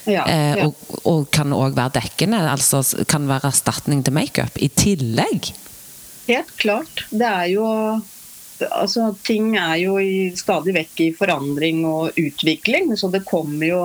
ja, 0.08 0.24
ja. 0.24 0.64
Og, 0.64 1.00
og, 1.04 1.26
kan 1.36 1.52
òg 1.52 1.76
være 1.76 1.98
dekkende, 1.98 2.40
altså 2.48 2.80
kan 3.12 3.26
være 3.28 3.50
erstatning 3.52 4.06
til 4.08 4.16
makeup 4.16 4.56
i 4.64 4.70
tillegg. 4.72 5.50
Helt 6.30 6.54
klart. 6.60 7.04
Det 7.12 7.28
er 7.28 7.50
jo 7.52 7.66
altså, 8.66 9.12
ting 9.24 9.56
er 9.60 9.78
jo 9.82 9.98
stadig 10.38 10.76
vekk 10.78 11.04
i 11.06 11.12
forandring 11.16 11.84
og 11.88 12.18
utvikling, 12.18 12.94
så 12.98 13.12
det 13.14 13.26
kommer 13.28 13.68
jo 13.68 13.82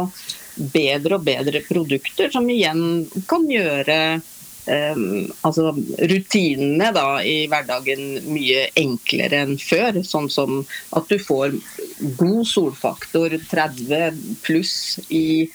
bedre 0.57 1.17
og 1.17 1.27
bedre 1.27 1.63
produkter 1.65 2.31
som 2.33 2.49
igjen 2.53 3.07
kan 3.29 3.47
gjøre 3.49 3.99
um, 4.67 5.33
altså 5.41 5.73
rutinene 5.73 6.93
da, 6.95 7.07
i 7.25 7.47
hverdagen 7.51 8.23
mye 8.29 8.69
enklere 8.79 9.43
enn 9.47 9.59
før. 9.61 10.03
Sånn 10.07 10.31
som 10.33 10.63
at 10.97 11.09
du 11.11 11.19
får 11.23 11.57
god 12.21 12.43
solfaktor 12.49 13.37
30 13.51 14.25
pluss 14.45 14.75
i 15.09 15.49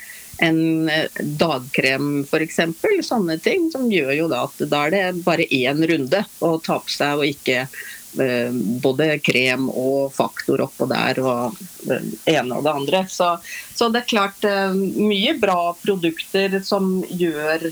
en 0.44 0.90
dagkrem 1.18 2.24
f.eks. 2.28 2.60
Sånne 3.06 3.40
ting 3.42 3.72
som 3.74 3.88
gjør 3.90 4.12
jo 4.14 4.28
da 4.30 4.44
at 4.46 4.66
da 4.70 4.84
er 4.86 4.94
det 4.94 5.26
bare 5.26 5.48
én 5.50 5.82
runde 5.90 6.26
å 6.46 6.58
ta 6.62 6.78
på 6.78 6.94
seg, 6.94 7.22
og 7.22 7.26
ikke 7.26 7.64
Eh, 7.66 7.97
både 8.82 9.20
krem 9.20 9.68
og 9.70 10.14
faktor 10.16 10.64
oppå 10.66 10.88
der 10.90 11.20
og 11.22 11.58
det 11.84 12.00
ene 12.32 12.58
og 12.58 12.64
det 12.66 12.74
andre. 12.74 13.04
Så, 13.10 13.36
så 13.76 13.90
det 13.94 14.04
er 14.04 14.12
klart 14.14 14.48
eh, 14.48 14.74
mye 14.74 15.36
bra 15.40 15.74
produkter 15.82 16.60
som 16.66 17.02
gjør 17.10 17.70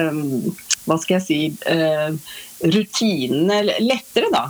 um, 0.00 0.54
hva 0.84 0.98
skal 1.00 1.18
jeg 1.18 1.24
si 1.24 1.40
uh, 1.68 2.12
rutinene 2.64 3.78
lettere, 3.80 4.28
da. 4.32 4.46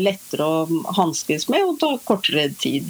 Lettere 0.00 0.44
å 0.44 0.84
hanskes 0.96 1.48
med 1.52 1.64
og 1.64 1.80
ta 1.80 1.90
kortere 2.08 2.48
tid. 2.56 2.88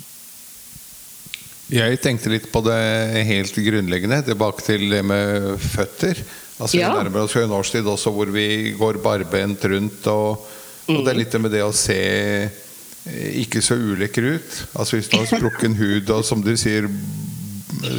Jeg 1.75 1.99
tenkte 2.05 2.31
litt 2.31 2.51
på 2.53 2.61
det 2.67 2.79
helt 3.27 3.57
grunnleggende, 3.67 4.21
tilbake 4.27 4.63
til 4.67 4.85
det 4.93 5.01
med 5.07 5.55
føtter. 5.63 6.21
Altså 6.61 6.79
ja. 6.79 6.93
Vi 6.93 7.03
nærmer 7.03 7.25
oss 7.25 7.35
en 7.41 7.55
årstid 7.57 7.89
også 7.89 8.13
hvor 8.15 8.31
vi 8.31 8.75
går 8.79 9.01
barbent 9.03 9.65
rundt. 9.73 10.07
og 10.13 10.45
og 10.89 11.05
det 11.05 11.13
er 11.13 11.21
litt 11.21 11.37
med 11.41 11.55
det 11.55 11.63
å 11.65 11.73
se 11.75 11.99
eh, 12.45 13.29
ikke 13.45 13.63
så 13.65 13.77
ulekker 13.79 14.35
ut. 14.37 14.59
Altså 14.75 14.99
Hvis 14.99 15.13
du 15.13 15.19
har 15.21 15.29
sprukken 15.31 15.77
hud 15.79 16.11
og 16.15 16.25
som 16.27 16.45
du 16.45 16.55
sier 16.61 16.91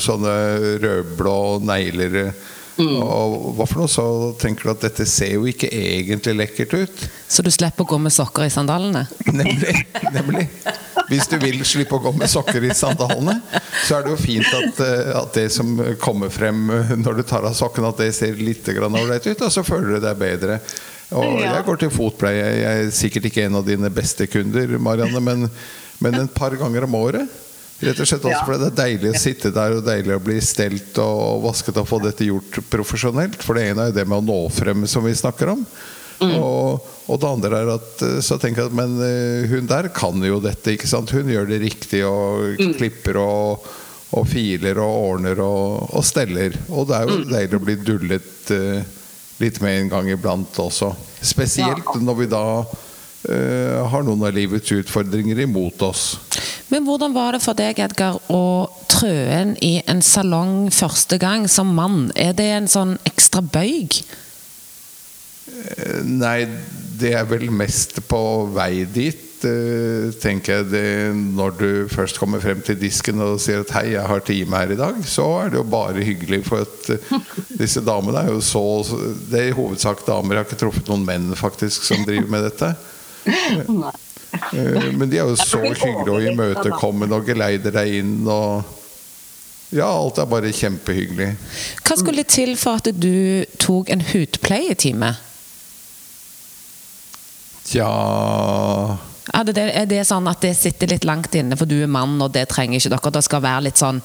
sånne 0.01 0.35
rødblå 0.81 1.39
negler 1.65 2.33
Mm. 2.75 2.97
Og 2.99 3.53
hva 3.55 3.65
for 3.69 3.85
noe 3.85 3.91
så 3.91 4.05
tenker 4.39 4.67
du 4.67 4.71
at 4.73 4.81
dette 4.83 5.05
ser 5.07 5.37
jo 5.37 5.45
ikke 5.47 5.69
egentlig 5.71 6.33
lekkert 6.35 6.73
ut. 6.75 7.03
Så 7.31 7.45
du 7.45 7.47
slipper 7.53 7.85
å 7.85 7.93
gå 7.93 7.99
med 8.03 8.11
sokker 8.11 8.47
i 8.47 8.51
sandalene? 8.51 9.05
Nemlig. 9.31 9.75
nemlig. 10.11 10.43
Hvis 11.07 11.29
du 11.31 11.37
vil 11.39 11.61
slippe 11.67 11.95
å 11.95 12.03
gå 12.03 12.11
med 12.17 12.31
sokker 12.31 12.65
i 12.67 12.73
sandalene, 12.75 13.37
så 13.85 13.99
er 13.99 14.05
det 14.05 14.15
jo 14.15 14.19
fint 14.19 14.49
at, 14.57 14.81
eh, 14.83 15.13
at 15.21 15.37
det 15.37 15.45
som 15.55 15.71
kommer 16.01 16.33
frem 16.33 16.67
når 16.99 17.21
du 17.21 17.23
tar 17.29 17.47
av 17.47 17.55
sokkene, 17.55 17.93
at 17.93 18.03
det 18.03 18.11
ser 18.17 18.35
litt 18.41 18.67
ålreit 18.67 19.29
ut, 19.29 19.45
og 19.45 19.53
så 19.53 19.63
føler 19.63 19.95
du 19.95 20.03
deg 20.03 20.19
bedre. 20.19 20.59
Og 21.13 21.41
jeg 21.43 21.65
går 21.67 21.81
til 21.81 21.93
fotpleie. 21.93 22.45
Jeg 22.59 22.85
er 22.85 22.93
sikkert 22.95 23.29
ikke 23.29 23.45
en 23.45 23.59
av 23.59 23.65
dine 23.67 23.91
beste 23.93 24.27
kunder, 24.31 24.77
Marianne, 24.81 25.21
men, 25.21 25.49
men 26.01 26.21
et 26.23 26.33
par 26.37 26.55
ganger 26.57 26.87
om 26.87 26.97
året. 26.97 27.41
Rett 27.83 27.99
og 27.99 28.07
slett 28.07 28.23
også 28.23 28.45
fordi 28.47 28.61
det 28.61 28.69
er 28.69 28.77
deilig 28.77 29.09
å 29.11 29.19
sitte 29.19 29.51
der 29.53 29.73
og 29.75 29.83
deilig 29.83 30.15
å 30.15 30.23
bli 30.23 30.37
stelt 30.43 30.95
og 31.03 31.43
vasket 31.43 31.75
og 31.81 31.89
få 31.89 31.99
dette 32.05 32.27
gjort 32.27 32.61
profesjonelt. 32.71 33.43
For 33.43 33.59
det 33.59 33.69
ene 33.69 33.83
er 33.83 33.91
jo 33.91 33.97
det 33.99 34.07
med 34.07 34.21
å 34.21 34.25
nå 34.25 34.39
frem, 34.55 34.85
som 34.89 35.03
vi 35.05 35.13
snakker 35.17 35.51
om. 35.57 35.65
Mm. 36.21 36.37
Og, 36.39 36.85
og, 37.09 37.17
det 37.19 37.27
andre 37.27 37.57
er 37.59 37.71
at 37.73 38.03
så 38.23 38.37
tenker 38.39 38.63
jeg 38.63 38.71
at 38.71 38.75
Men 38.77 38.93
eh, 39.03 39.49
hun 39.51 39.65
der 39.67 39.89
kan 39.91 40.21
jo 40.23 40.39
dette. 40.39 40.71
ikke 40.73 40.87
sant? 40.87 41.11
Hun 41.11 41.27
gjør 41.31 41.49
det 41.49 41.59
riktig 41.65 42.05
og 42.07 42.55
mm. 42.55 42.75
klipper 42.79 43.19
og, 43.19 43.67
og 44.15 44.29
filer 44.31 44.79
og 44.79 45.09
ordner 45.11 45.41
og, 45.43 45.89
og, 45.91 46.05
steller. 46.07 46.55
Og 46.71 46.87
det 46.87 46.97
er 46.97 47.11
jo 47.11 47.19
mm. 47.19 47.27
deilig 47.33 47.59
å 47.59 47.65
bli 47.65 47.75
dullet 47.83 48.53
uh, 48.55 48.95
litt 49.41 49.61
med 49.63 49.79
en 49.81 49.91
gang 49.91 50.09
iblant 50.11 50.59
også. 50.61 50.93
Spesielt 51.21 51.83
ja. 51.83 52.01
når 52.01 52.19
vi 52.21 52.27
da 52.31 52.45
uh, 52.63 53.79
har 53.91 54.05
noen 54.05 54.23
av 54.27 54.35
livets 54.35 54.71
utfordringer 54.75 55.43
imot 55.45 55.81
oss. 55.87 56.05
Men 56.71 56.85
hvordan 56.87 57.13
var 57.13 57.35
det 57.35 57.43
for 57.45 57.57
deg, 57.57 57.79
Edgar, 57.83 58.17
å 58.31 58.67
trø 58.89 59.13
inn 59.41 59.53
i 59.63 59.77
en 59.89 60.01
salong 60.05 60.71
første 60.73 61.19
gang 61.21 61.49
som 61.51 61.73
mann? 61.77 62.09
Er 62.15 62.33
det 62.37 62.47
en 62.55 62.69
sånn 62.71 62.95
ekstra 63.05 63.43
bøyg? 63.43 64.01
Eh, 65.45 66.01
nei, 66.03 66.47
det 66.99 67.13
er 67.19 67.27
vel 67.29 67.51
mest 67.53 67.99
på 68.09 68.21
vei 68.55 68.85
dit 68.89 69.34
tenker 70.21 70.59
jeg 70.59 70.67
det, 70.71 70.89
Når 71.15 71.57
du 71.59 71.69
først 71.91 72.19
kommer 72.19 72.41
frem 72.43 72.61
til 72.65 72.77
disken 72.79 73.21
og 73.23 73.39
sier 73.41 73.63
at 73.63 73.71
'hei, 73.71 73.91
jeg 73.93 74.07
har 74.07 74.19
time 74.19 74.57
her 74.57 74.71
i 74.71 74.79
dag', 74.79 75.03
så 75.05 75.25
er 75.43 75.49
det 75.49 75.59
jo 75.61 75.63
bare 75.63 76.03
hyggelig. 76.03 76.45
For 76.45 76.65
at 76.65 76.89
eh, 76.89 77.19
disse 77.59 77.81
damene 77.81 78.25
er 78.25 78.31
jo 78.33 78.41
så 78.41 78.63
Det 79.31 79.39
er 79.39 79.47
i 79.49 79.57
hovedsak 79.57 80.05
damer. 80.07 80.35
Jeg 80.35 80.43
har 80.43 80.49
ikke 80.49 80.61
truffet 80.63 80.89
noen 80.89 81.05
menn 81.05 81.35
faktisk 81.35 81.83
som 81.83 82.05
driver 82.05 82.29
med 82.29 82.49
dette. 82.49 82.75
Eh, 84.51 84.91
men 84.91 85.09
de 85.09 85.17
er 85.17 85.29
jo 85.29 85.35
så 85.39 85.61
hyggelige 85.61 86.11
og 86.11 86.25
imøtekommende 86.33 87.15
og 87.15 87.25
geleider 87.25 87.71
deg 87.71 88.01
inn. 88.01 88.27
og 88.27 88.63
ja, 89.71 89.87
alt 89.87 90.19
er 90.21 90.27
bare 90.29 90.51
kjempehyggelig. 90.53 91.33
Hva 91.83 91.97
skulle 91.97 92.23
til 92.23 92.53
for 92.57 92.79
at 92.79 92.91
du 92.93 93.45
tok 93.59 93.89
en 93.89 94.03
hudpleietime? 94.11 95.15
Tja 97.65 97.89
er 99.33 99.51
det, 99.51 99.67
er 99.73 99.85
det, 99.89 100.01
sånn 100.05 100.27
at 100.29 100.41
det 100.43 100.53
sitter 100.57 100.91
litt 100.91 101.05
langt 101.07 101.33
inne, 101.35 101.57
for 101.57 101.69
du 101.69 101.79
er 101.81 101.91
mann, 101.91 102.19
og 102.21 102.33
det 102.35 102.45
trenger 102.51 102.77
ikke 102.77 102.93
dere? 102.93 103.13
Det 103.17 103.23
skal 103.25 103.45
være 103.45 103.67
litt 103.69 103.81
sånn 103.81 104.03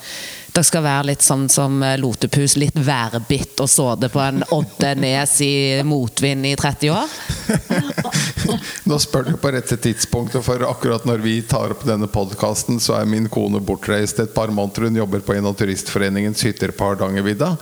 det 0.50 0.64
skal 0.66 0.83
være 0.83 1.06
litt 1.11 1.22
sånn 1.22 1.44
som 1.52 1.76
eh, 1.87 1.96
Lotepus, 2.00 2.56
litt 2.59 2.74
værbitt 2.74 3.61
og 3.62 3.70
såde 3.70 4.09
på 4.11 4.18
en 4.22 4.42
Oddenes 4.54 5.37
i 5.46 5.52
motvind 5.87 6.48
i 6.48 6.56
30 6.59 6.90
år? 6.90 7.12
Nå 8.90 8.98
spør 9.02 9.28
du 9.28 9.37
på 9.38 9.52
rette 9.54 9.78
tidspunktet, 9.78 10.42
for 10.42 10.64
akkurat 10.66 11.06
når 11.06 11.22
vi 11.22 11.37
tar 11.46 11.76
opp 11.76 11.85
denne 11.87 12.11
podkasten, 12.11 12.80
så 12.83 12.98
er 12.98 13.11
min 13.11 13.28
kone 13.30 13.62
bortreist 13.62 14.18
et 14.24 14.35
par 14.35 14.50
måneder. 14.50 14.88
Hun 14.88 14.98
jobber 15.02 15.22
på 15.22 15.37
en 15.37 15.46
av 15.50 15.54
Turistforeningens 15.59 16.42
hytter 16.46 16.74
på 16.74 16.90
Hardangervidda. 16.90 17.54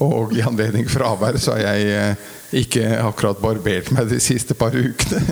Og 0.00 0.32
i 0.32 0.40
anledning 0.46 0.88
fravær 0.88 1.36
så 1.40 1.58
er 1.58 1.66
jeg 1.66 1.98
eh, 1.98 2.30
ikke 2.52 2.84
akkurat 3.00 3.38
barbert 3.40 3.88
meg 3.94 4.10
de 4.10 4.18
siste 4.20 4.54
par 4.58 4.74
ukene. 4.76 5.22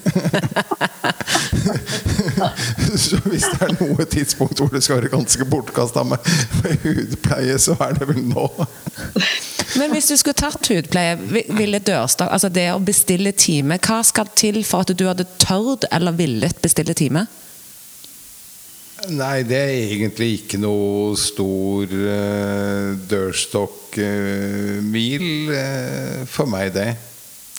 så 3.04 3.18
hvis 3.26 3.44
det 3.52 3.66
er 3.66 3.74
noe 3.76 4.04
tidspunkt 4.09 4.61
hvor 4.61 4.70
det 4.72 4.83
skal 4.85 5.00
være 5.00 5.12
ganske 5.12 5.44
bortkasta 5.50 6.04
med, 6.09 6.30
med 6.62 6.72
hudpleie, 6.85 7.59
så 7.61 7.76
er 7.85 7.98
det 7.98 8.09
vel 8.09 8.22
nå. 8.30 8.46
Men 9.78 9.92
hvis 9.94 10.09
du 10.11 10.16
skulle 10.18 10.40
tatt 10.40 10.70
hudpleie, 10.72 11.18
ville 11.56 11.80
dørstokk, 11.85 12.33
altså 12.33 12.48
det 12.52 12.68
å 12.72 12.80
bestille 12.83 13.33
time, 13.37 13.78
hva 13.85 14.00
skal 14.06 14.33
til 14.35 14.64
for 14.66 14.87
at 14.87 14.96
du 14.96 15.04
hadde 15.09 15.28
tørt 15.42 15.85
eller 15.92 16.16
villet 16.16 16.62
bestille 16.64 16.94
time? 16.98 17.26
Nei, 19.09 19.40
det 19.48 19.56
er 19.56 19.94
egentlig 19.94 20.42
ikke 20.42 20.59
noe 20.61 21.16
stor 21.16 21.88
uh, 21.88 22.92
dørstokkmil 23.09 25.24
uh, 25.48 25.56
uh, 25.56 26.28
for 26.28 26.44
meg, 26.52 26.76
det. 26.76 26.92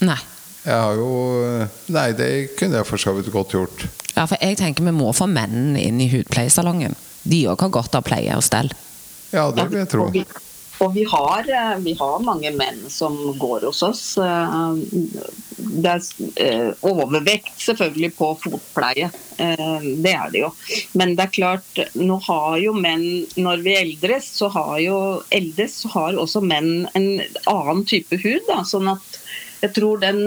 Nei. 0.02 0.20
Jeg 0.62 0.78
har 0.78 0.98
jo 0.98 1.68
Nei, 1.90 2.12
det 2.18 2.30
kunne 2.60 2.82
jeg 2.82 2.90
for 2.90 3.02
så 3.02 3.16
vidt 3.18 3.32
godt 3.34 3.56
gjort. 3.56 3.88
Ja, 4.14 4.28
for 4.28 4.38
jeg 4.42 4.60
tenker 4.60 4.86
vi 4.86 4.94
må 4.94 5.10
få 5.16 5.30
mennene 5.30 5.82
inn 5.82 6.02
i 6.04 6.10
hudpleiesalongen. 6.12 6.98
De 7.24 7.44
òg 7.50 7.66
har 7.66 7.74
godt 7.74 7.98
av 7.98 8.06
pleie 8.06 8.36
og 8.38 8.46
stell. 8.46 8.72
Ja, 9.32 9.50
det 9.56 9.70
vil 9.72 9.82
jeg 9.82 9.92
tro. 9.94 10.08
Og 10.82 10.96
vi 10.96 11.04
har, 11.06 11.46
eh, 11.46 11.76
vi 11.86 11.94
har, 11.94 12.24
mange 12.26 12.50
menn 12.58 12.90
som 12.90 13.16
går 13.38 13.68
hos 13.68 13.82
oss. 13.86 14.18
Eh, 14.18 14.74
det 15.58 15.92
er 15.92 16.02
eh, 16.42 16.72
overvekt 16.82 17.54
selvfølgelig 17.62 18.10
på 18.18 18.32
fotpleie. 18.42 19.12
Det 19.38 20.14
er 20.14 20.34
det 20.34 20.42
jo. 20.42 20.50
Men 20.98 21.14
det 21.18 21.28
er 21.28 21.36
klart, 21.38 21.84
nå 21.98 22.18
har 22.28 22.58
jo 22.62 22.74
menn 22.78 23.26
Når 23.42 23.64
vi 23.66 23.74
eldres, 23.78 24.28
så 24.38 24.52
har 24.54 24.76
jo 24.82 24.98
eldes, 25.34 25.80
så 25.84 25.94
har 25.96 26.20
også 26.20 26.42
menn 26.46 26.88
en 26.98 27.08
annen 27.50 27.86
type 27.86 28.18
hud. 28.22 28.42
Da, 28.50 28.62
sånn 28.66 28.90
at 28.92 29.21
jeg 29.62 29.74
tror 29.78 30.02
den 30.02 30.22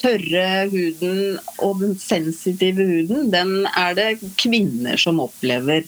tørre 0.00 0.48
huden 0.72 1.38
og 1.64 1.80
den 1.80 1.94
sensitive 2.00 2.86
huden, 2.86 3.30
den 3.32 3.68
er 3.74 3.94
det 3.96 4.08
kvinner 4.40 5.00
som 5.00 5.22
opplever 5.22 5.86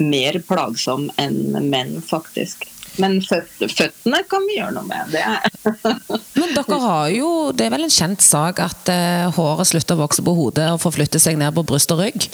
mer 0.00 0.38
plagsom 0.48 1.08
enn 1.20 1.56
menn, 1.68 1.98
faktisk. 2.04 2.68
Men 2.98 3.20
føttene 3.22 4.20
kan 4.28 4.46
vi 4.48 4.56
gjøre 4.58 4.74
noe 4.74 4.86
med. 4.88 5.12
Det 5.12 5.80
Men 6.40 6.54
dere 6.56 6.78
har 6.82 7.10
jo, 7.14 7.28
det 7.54 7.66
er 7.66 7.74
vel 7.74 7.86
en 7.86 7.92
kjent 7.94 8.24
sak 8.24 8.60
at 8.64 8.90
uh, 8.90 9.30
håret 9.36 9.70
slutter 9.70 9.96
å 9.96 10.02
vokse 10.02 10.24
på 10.26 10.34
hodet 10.36 10.66
og 10.74 10.80
forflytter 10.82 11.22
seg 11.22 11.38
ned 11.40 11.54
på 11.56 11.64
bryst 11.68 11.92
og 11.94 12.02
rygg. 12.02 12.26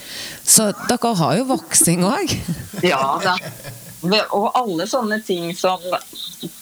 Så 0.47 0.71
dere 0.87 1.13
har 1.21 1.41
jo 1.41 1.51
voksing 1.53 2.07
òg. 2.07 2.37
Ja 2.87 3.17
da. 3.23 3.37
Og 4.07 4.51
alle 4.55 4.85
sånne 4.87 5.19
ting 5.25 5.51
som 5.57 5.83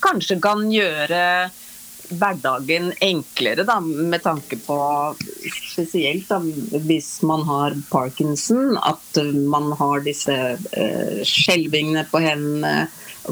kanskje 0.03 0.39
kan 0.43 0.63
gjøre 0.73 1.21
hverdagen 2.19 2.93
enklere, 3.05 3.65
da, 3.67 3.79
med 3.81 4.23
tanke 4.25 4.59
på 4.63 4.77
spesielt 5.75 6.29
da, 6.31 6.41
hvis 6.87 7.19
man 7.27 7.45
har 7.49 7.77
parkinson, 7.91 8.79
at 8.79 9.21
man 9.51 9.73
har 9.79 10.05
disse 10.07 10.35
eh, 10.55 11.21
skjelvingene 11.29 12.07
på 12.11 12.23
hendene, 12.25 12.89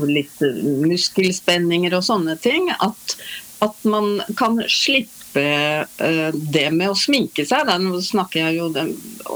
litt 0.08 0.38
muskelspenninger 0.82 1.92
og 1.92 2.04
sånne 2.06 2.38
ting. 2.40 2.70
At, 2.80 3.16
at 3.64 3.82
man 3.84 4.22
kan 4.38 4.56
slippe 4.64 5.44
uh, 5.84 6.30
det 6.32 6.64
med 6.72 6.88
å 6.88 6.96
sminke 6.96 7.44
seg. 7.44 7.68
Nå 7.84 8.00
snakker 8.00 8.46
jeg 8.46 8.56
jo 8.56 8.70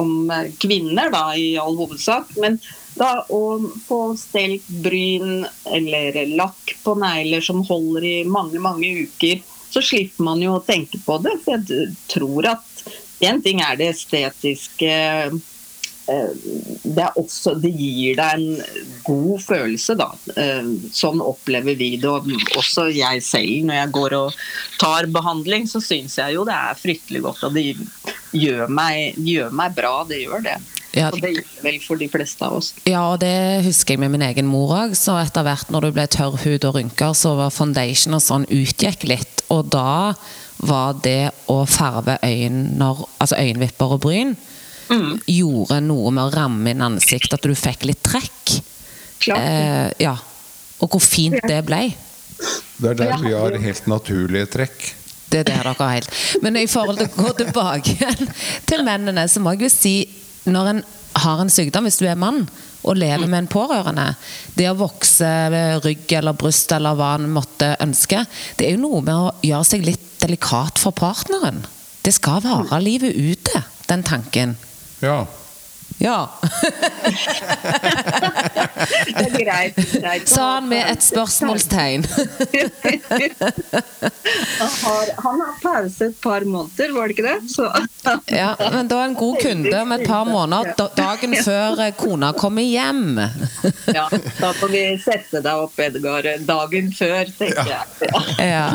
om 0.00 0.32
kvinner 0.62 1.12
da, 1.12 1.26
i 1.37 1.59
all 1.61 1.76
hovedsak. 1.76 2.32
men 2.40 2.56
da 2.96 3.11
å 3.32 3.42
få 3.87 4.00
stelt 4.18 4.68
bryn 4.85 5.44
eller 5.68 6.22
lakk 6.37 6.76
på 6.85 6.96
negler 7.00 7.44
som 7.44 7.64
holder 7.66 8.06
i 8.09 8.16
mange, 8.28 8.61
mange 8.62 8.88
uker, 9.04 9.42
så 9.70 9.82
slipper 9.85 10.24
man 10.24 10.40
jo 10.40 10.56
å 10.56 10.64
tenke 10.64 11.00
på 11.04 11.18
det. 11.24 11.37
For 11.44 11.61
jeg 11.61 11.92
tror 12.09 12.48
at 12.54 12.87
én 13.24 13.42
ting 13.44 13.61
er 13.64 13.76
det 13.76 13.90
estetiske 13.92 14.94
eh, 14.94 16.32
det, 16.87 17.09
også, 17.18 17.56
det, 17.61 17.72
gir 17.74 18.16
deg 18.16 18.38
en 18.38 18.94
god 19.04 19.42
følelse, 19.44 19.96
da. 19.98 20.09
Eh, 20.38 20.72
sånn 20.96 21.20
opplever 21.24 21.76
vi 21.76 21.92
det. 22.00 22.09
Og 22.09 22.30
også 22.56 22.88
jeg 22.94 23.24
selv, 23.26 23.68
når 23.68 23.80
jeg 23.82 23.94
går 23.98 24.16
og 24.22 24.40
tar 24.80 25.11
behandling, 25.12 25.68
så 25.68 25.82
syns 25.85 26.16
jeg 26.22 26.38
jo 26.38 26.46
det 26.48 26.56
er 26.56 26.80
fryktelig 26.80 27.26
godt. 27.28 27.44
Og 27.50 27.59
det 27.59 27.68
gjør 28.37 28.72
meg, 28.72 29.20
gjør 29.20 29.52
meg 29.52 29.76
bra, 29.76 29.98
det 30.09 30.22
gjør 30.24 30.48
det. 30.48 30.56
Ja. 30.96 31.11
Og 31.12 31.20
det 31.20 31.35
gjelder 31.35 31.64
vel 31.66 31.78
for 31.85 32.00
de 32.00 32.09
fleste 32.09 32.46
av 32.46 32.56
oss. 32.56 32.72
Ja, 32.88 33.02
og 33.12 33.20
det 33.20 33.66
husker 33.66 33.94
jeg 33.94 34.02
med 34.02 34.14
min 34.14 34.24
egen 34.24 34.48
mor 34.48 34.72
òg. 34.78 34.96
Så 34.96 35.18
etter 35.20 35.44
hvert 35.46 35.70
når 35.72 35.87
du 35.87 35.96
ble 35.98 36.06
tørr 36.09 36.38
hud 36.40 36.64
og 36.64 36.78
rynker, 36.78 37.12
så 37.16 37.35
var 37.37 37.54
foundation 37.54 38.16
og 38.16 38.24
sånn 38.24 38.48
utgikk 38.48 39.04
litt. 39.11 39.44
Og 39.52 39.68
da 39.74 40.14
var 40.64 40.96
det 41.04 41.30
å 41.52 41.61
farve 41.68 42.16
øyner, 42.24 43.04
altså 43.20 43.37
øyenvipper 43.37 43.96
og 43.98 44.02
bryn 44.06 44.32
mm. 44.88 45.12
gjorde 45.28 45.82
noe 45.85 46.14
med 46.14 46.24
å 46.24 46.32
ramme 46.32 46.72
inn 46.72 46.85
ansiktet, 46.85 47.37
at 47.37 47.44
du 47.44 47.54
fikk 47.59 47.85
litt 47.90 48.02
trekk. 48.06 48.56
Eh, 49.37 49.92
ja. 50.00 50.16
Og 50.80 50.92
hvor 50.92 51.02
fint 51.02 51.38
det 51.48 51.61
ble. 51.68 51.90
Det 52.76 52.92
er 52.92 53.00
der 53.00 53.18
vi 53.20 53.32
har 53.37 53.56
helt 53.61 53.88
naturlige 53.88 54.48
trekk. 54.56 54.92
Det 55.26 55.40
er 55.42 55.48
det 55.48 55.56
dere 55.56 55.72
har 55.76 55.96
helt. 55.96 56.12
Men 56.42 56.56
i 56.61 56.68
forhold 56.70 57.00
til 57.00 57.09
å 57.11 57.24
gå 57.26 57.32
tilbake 57.40 58.12
til 58.68 58.85
mennene, 58.87 59.26
så 59.28 59.42
må 59.42 59.56
jeg 59.56 59.66
jo 59.66 59.72
si 59.72 59.96
når 60.46 60.70
en 60.70 60.82
har 61.16 61.40
en 61.40 61.50
sykdom, 61.50 61.87
hvis 61.88 62.00
du 62.00 62.06
er 62.09 62.18
mann 62.18 62.44
og 62.87 62.98
lever 63.00 63.26
med 63.26 63.38
en 63.38 63.48
pårørende 63.50 64.04
Det 64.54 64.68
å 64.70 64.76
vokse 64.78 65.28
rygg 65.85 66.12
eller 66.18 66.37
bryst 66.38 66.72
eller 66.76 66.96
hva 66.98 67.14
en 67.16 67.30
måtte 67.32 67.72
ønske, 67.82 68.22
det 68.59 68.68
er 68.68 68.76
jo 68.76 68.85
noe 68.85 69.00
med 69.04 69.14
å 69.16 69.32
gjøre 69.46 69.68
seg 69.70 69.87
litt 69.87 70.04
delikat 70.22 70.78
for 70.80 70.96
partneren. 70.96 71.64
Det 72.04 72.14
skal 72.14 72.44
vare 72.44 72.78
livet 72.82 73.16
ute, 73.16 73.64
den 73.90 74.04
tanken. 74.06 74.54
Ja. 75.02 75.24
Ja. 75.98 76.30
det 79.06 79.24
er 79.24 79.30
greit. 79.38 79.76
greit. 79.92 80.28
Sa 80.28 80.54
han 80.54 80.68
med 80.68 80.85
et 80.90 81.02
spørsmålstegn. 81.02 82.04
han, 85.16 85.40
har, 85.40 85.62
pause 85.62 86.04
et 86.11 86.20
par 86.20 86.44
måneder, 86.44 86.92
var 86.92 87.09
det 87.09 87.16
ikke 87.16 87.28
det? 87.28 87.50
Så. 87.54 87.70
ja, 88.42 88.56
men 88.72 88.88
da 88.92 89.00
er 89.00 89.09
en 89.12 89.16
god 89.16 89.40
kunde 89.40 89.80
om 89.80 89.92
et 89.96 90.06
par 90.09 90.24
måneder, 90.28 90.90
dagen 90.98 91.37
før 91.40 91.80
eh, 91.87 91.94
kona 91.96 92.32
kommer 92.37 92.62
hjem. 92.66 93.20
ja, 93.94 94.09
da 94.40 94.52
får 94.61 94.68
vi 94.74 94.85
sette 95.00 95.40
deg 95.40 95.64
opp, 95.64 95.80
Edgar, 95.80 96.22
dagen 96.44 96.92
før, 96.96 97.24
tenker 97.40 97.72
jeg. 97.72 97.85
Ja. 98.44 98.68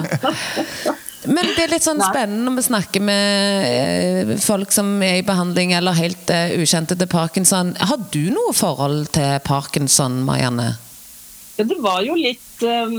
Men 1.29 1.51
det 1.55 1.65
er 1.65 1.73
litt 1.75 1.86
sånn 1.86 2.01
spennende 2.01 2.47
når 2.47 2.57
vi 2.57 2.63
snakker 2.65 3.03
med 3.05 3.65
eh, 3.67 4.31
folk 4.41 4.73
som 4.73 4.93
er 5.05 5.19
i 5.19 5.25
behandling 5.25 5.75
eller 5.77 5.97
helt 5.97 6.31
uh, 6.34 6.53
ukjente 6.57 6.97
til 6.97 7.10
parkinson. 7.12 7.75
Har 7.77 8.01
du 8.13 8.23
noe 8.34 8.55
forhold 8.57 9.12
til 9.17 9.38
parkinson, 9.45 10.21
Marianne? 10.25 10.73
Ja, 11.60 11.67
det 11.67 11.77
var 11.84 12.01
jo 12.01 12.15
litt 12.17 12.63
um, 12.65 12.95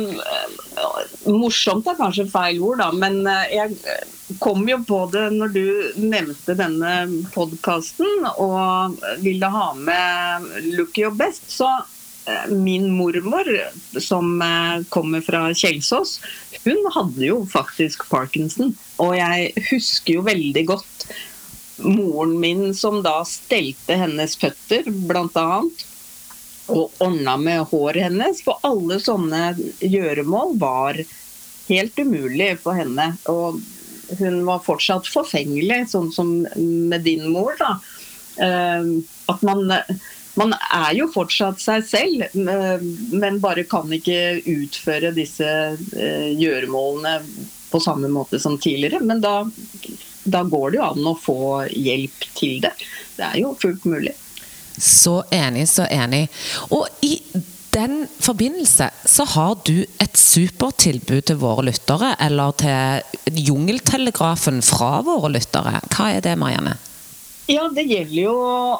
morsomt, 1.35 1.88
er 1.88 1.98
kanskje 1.98 2.28
feil 2.30 2.61
ord, 2.62 2.78
da. 2.82 2.90
Men 2.94 3.24
jeg 3.50 3.74
kom 4.42 4.62
jo 4.68 4.78
på 4.87 5.00
det 5.12 5.24
når 5.35 5.54
du 5.56 5.64
nevnte 6.04 6.54
denne 6.56 6.92
podkasten 7.35 8.28
og 8.37 9.02
ville 9.24 9.50
ha 9.50 9.72
med 9.74 10.46
Look 10.76 11.00
Your 11.00 11.16
Best. 11.16 11.50
Så 11.50 11.68
min 12.48 12.90
mormor, 12.94 13.48
som 13.98 14.37
kommer 14.94 15.24
fra 15.26 15.48
Kjelsås, 15.54 16.20
hun 16.62 16.78
hadde 16.94 17.24
jo 17.26 17.40
faktisk 17.50 18.04
parkinson. 18.11 18.76
Og 19.02 19.16
jeg 19.18 19.66
husker 19.72 20.20
jo 20.20 20.26
veldig 20.26 20.66
godt 20.68 21.06
moren 21.82 22.40
min 22.40 22.74
som 22.74 23.02
da 23.02 23.22
stelte 23.26 23.96
hennes 23.98 24.37
føtter, 24.38 24.87
bl.a. 24.87 25.62
Og 26.72 27.02
ordna 27.02 27.37
med 27.40 27.66
håret 27.72 28.06
hennes. 28.06 28.42
For 28.44 28.62
alle 28.66 29.00
sånne 29.02 29.52
gjøremål 29.82 30.56
var 30.62 31.00
helt 31.68 31.98
umulig 31.98 32.54
for 32.62 32.78
henne. 32.78 33.12
Og 33.30 33.61
hun 34.18 34.42
var 34.46 34.64
fortsatt 34.64 35.08
forfengelig, 35.11 35.87
sånn 35.92 36.11
som 36.14 36.32
med 36.54 37.04
din 37.06 37.28
mor. 37.32 37.56
da. 37.58 37.74
Eh, 38.42 38.92
at 39.32 39.42
man 39.44 39.66
man 40.40 40.54
er 40.56 40.94
jo 40.96 41.08
fortsatt 41.12 41.60
seg 41.60 41.84
selv, 41.84 42.36
men 42.36 43.40
bare 43.42 43.66
kan 43.68 43.90
ikke 43.92 44.40
utføre 44.48 45.12
disse 45.16 45.48
eh, 45.48 46.30
gjøremålene 46.38 47.18
på 47.72 47.80
samme 47.80 48.08
måte 48.12 48.40
som 48.40 48.58
tidligere. 48.60 49.02
Men 49.04 49.20
da, 49.24 49.42
da 50.24 50.42
går 50.48 50.72
det 50.72 50.80
jo 50.80 50.88
an 50.88 51.08
å 51.12 51.16
få 51.18 51.38
hjelp 51.68 52.28
til 52.38 52.60
det. 52.64 52.72
Det 53.16 53.28
er 53.28 53.40
jo 53.42 53.54
fullt 53.60 53.88
mulig. 53.88 54.14
Så 54.72 55.20
enig, 55.32 55.66
så 55.68 55.84
enig. 55.92 56.26
Og 56.72 56.88
i 57.04 57.18
den 57.72 58.06
forbindelse 58.20 58.90
så 59.08 59.24
har 59.34 59.58
du 59.64 59.84
et 60.00 60.16
supertilbud 60.16 61.28
til 61.28 61.38
våre 61.40 61.66
lyttere, 61.68 62.14
eller 62.20 62.56
til 62.60 63.36
Jungeltelegrafen 63.48 64.60
fra 64.64 64.98
våre 65.06 65.32
lyttere. 65.36 65.78
Hva 65.92 66.10
er 66.16 66.24
det, 66.24 66.36
Marianne? 66.40 66.76
Ja, 67.50 67.66
det 67.74 67.83
gjelder 67.90 68.20
jo 68.22 68.37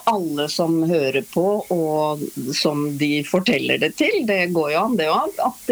alle 0.07 0.47
som 0.53 0.77
hører 0.87 1.25
på 1.33 1.47
og 1.75 2.23
som 2.55 2.85
de 2.99 3.25
forteller 3.27 3.81
det 3.83 3.97
til. 3.99 4.23
Det 4.29 4.53
går 4.55 4.75
jo 4.77 4.83
an, 4.87 4.99
det 4.99 5.09
òg. 5.11 5.41
At 5.43 5.71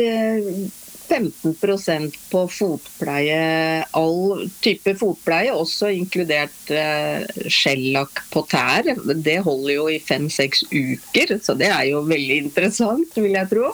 15% 1.11 2.17
på 2.31 2.43
fotpleie, 2.51 3.85
all 3.99 4.45
type 4.63 4.95
fotpleie, 4.99 5.55
også 5.55 5.91
inkludert 5.95 6.71
eh, 6.75 7.27
skjellakk 7.51 8.23
på 8.31 8.45
tær, 8.51 8.93
det 9.15 9.39
holder 9.47 9.75
jo 9.75 9.89
i 9.91 9.99
fem-seks 10.03 10.69
uker. 10.71 11.37
Så 11.43 11.57
det 11.59 11.71
er 11.71 11.89
jo 11.91 12.05
veldig 12.07 12.39
interessant, 12.45 13.19
vil 13.19 13.35
jeg 13.35 13.51
tro. 13.51 13.73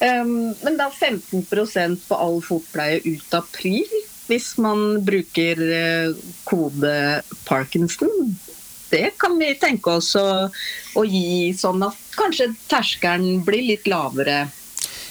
Um, 0.00 0.52
men 0.64 0.78
da 0.80 0.88
15% 0.88 2.06
på 2.08 2.20
all 2.28 2.40
fotpleie 2.44 3.02
ut 3.04 3.36
april 3.36 4.00
hvis 4.30 4.52
man 4.62 5.00
bruker 5.02 5.58
eh, 5.74 6.12
kode 6.46 6.92
Parkinson 7.48 8.30
det 8.90 9.10
kan 9.20 9.36
vi 9.38 9.54
tenke 9.60 9.96
oss 10.00 10.14
å, 10.18 10.48
å 10.98 11.04
gi, 11.06 11.52
sånn 11.56 11.82
at 11.86 12.16
kanskje 12.16 12.50
terskelen 12.70 13.44
blir 13.46 13.64
litt 13.72 13.86
lavere. 13.90 14.48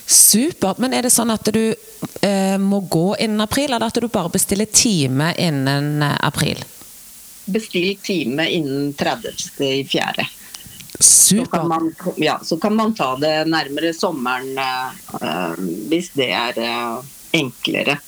Supert. 0.09 0.79
Men 0.81 0.95
er 0.97 1.05
det 1.05 1.13
sånn 1.13 1.29
at 1.29 1.45
du 1.53 1.75
eh, 2.25 2.57
må 2.57 2.81
gå 2.81 3.13
innen 3.21 3.45
april, 3.45 3.69
eller 3.69 3.91
at 3.91 3.99
du 4.01 4.09
bare 4.09 4.33
bestiller 4.33 4.65
time 4.65 5.31
innen 5.37 6.01
eh, 6.01 6.17
april? 6.25 6.63
Bestill 7.49 7.95
time 8.01 8.47
innen 8.49 8.91
30.4. 8.97 10.25
Så 10.99 11.45
kan, 11.45 11.67
man, 11.69 11.95
ja, 12.17 12.39
så 12.43 12.57
kan 12.59 12.75
man 12.75 12.95
ta 12.97 13.13
det 13.21 13.45
nærmere 13.47 13.93
sommeren 13.95 14.57
eh, 14.59 15.61
hvis 15.91 16.09
det 16.17 16.31
er 16.35 16.57
eh, 16.59 16.97
enklere. 17.39 17.99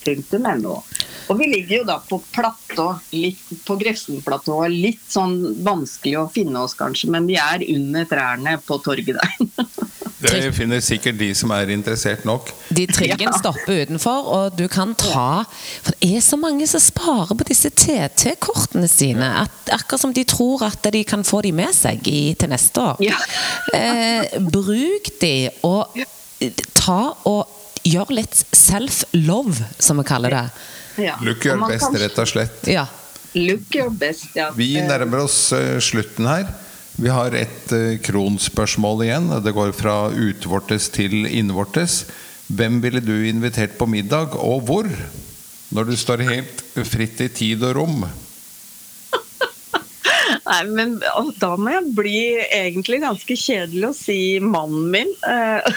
Og 1.29 1.41
vi 1.41 1.49
ligger 1.51 1.81
jo 1.81 1.85
da 1.89 1.97
på 2.07 2.21
platå, 2.33 2.87
litt 3.17 3.41
på 3.67 3.75
Grefsenplatået. 3.81 4.71
Litt 4.71 5.03
sånn 5.11 5.35
vanskelig 5.67 6.21
å 6.21 6.29
finne 6.31 6.63
oss, 6.63 6.77
kanskje, 6.79 7.11
men 7.11 7.27
vi 7.27 7.35
er 7.41 7.65
under 7.75 8.07
trærne 8.07 8.57
på 8.67 8.79
torget 8.85 9.19
der. 9.19 9.67
Det 10.17 10.55
finner 10.57 10.81
sikkert 10.81 11.19
de 11.21 11.27
som 11.37 11.51
er 11.53 11.69
interessert 11.75 12.23
nok. 12.25 12.49
De 12.73 12.87
trikken 12.89 13.27
Ja. 13.29 13.33
stopper 13.37 13.83
utenfor, 13.85 14.31
og 14.33 14.57
du 14.57 14.65
kan 14.69 14.95
ta 14.97 15.45
For 15.83 15.93
det 16.01 16.17
er 16.17 16.21
så 16.25 16.39
mange 16.41 16.67
som 16.67 16.81
sparer 16.81 17.37
på 17.37 17.45
disse 17.45 17.69
TT-kortene 17.71 18.89
sine. 18.89 19.29
At, 19.43 19.51
akkurat 19.77 20.01
som 20.01 20.15
de 20.17 20.25
tror 20.25 20.65
at 20.65 20.83
de 20.93 21.05
kan 21.05 21.23
få 21.25 21.43
de 21.43 21.53
med 21.53 21.75
seg 21.77 22.01
i, 22.09 22.35
til 22.35 22.49
neste 22.49 22.81
år. 22.81 22.97
Ja. 23.05 23.19
Eh, 23.77 24.41
bruk 24.41 25.13
de, 25.21 25.51
og 25.63 25.93
ta 26.75 27.15
og 27.29 27.53
gjør 27.87 28.11
litt 28.19 28.41
self-love, 28.57 29.67
som 29.79 30.01
vi 30.01 30.05
kaller 30.09 30.31
det. 30.35 30.45
Ja. 31.07 31.17
Look 31.23 31.45
your 31.47 31.61
best, 31.69 31.85
kan- 31.91 31.99
rett 32.01 32.19
og 32.23 32.29
slett. 32.31 32.63
Ja. 32.71 32.87
Look 33.37 33.75
your 33.77 33.91
best, 33.91 34.31
ja. 34.35 34.51
Vi 34.57 34.77
Eh, 34.81 34.87
nærmer 34.89 35.25
oss 35.27 35.53
eh, 35.53 35.77
slutten 35.85 36.27
her. 36.27 36.47
Vi 36.97 37.09
har 37.13 37.35
et 37.37 37.73
eh, 37.77 37.99
kronspørsmål 38.01 39.03
igjen. 39.05 39.27
Det 39.45 39.53
går 39.53 39.75
fra 39.77 40.09
utvortes 40.11 40.89
til 40.95 41.27
innvortes. 41.29 42.05
Hvem 42.49 42.81
ville 42.81 43.03
du 43.05 43.13
invitert 43.29 43.77
på 43.77 43.87
middag, 43.91 44.33
og 44.41 44.63
hvor? 44.69 44.89
Når 45.75 45.85
du 45.91 45.97
står 45.99 46.23
helt 46.25 46.63
fritt 46.87 47.21
i 47.21 47.29
tid 47.29 47.63
og 47.67 47.75
rom. 47.77 48.07
Nei, 50.47 50.63
men 50.71 50.97
da 51.43 51.53
må 51.59 51.73
jeg 51.75 51.91
bli 51.97 52.19
egentlig 52.55 53.01
ganske 53.03 53.35
kjedelig 53.37 53.89
å 53.91 53.95
si 53.99 54.19
mannen 54.41 54.89
min. 54.95 55.11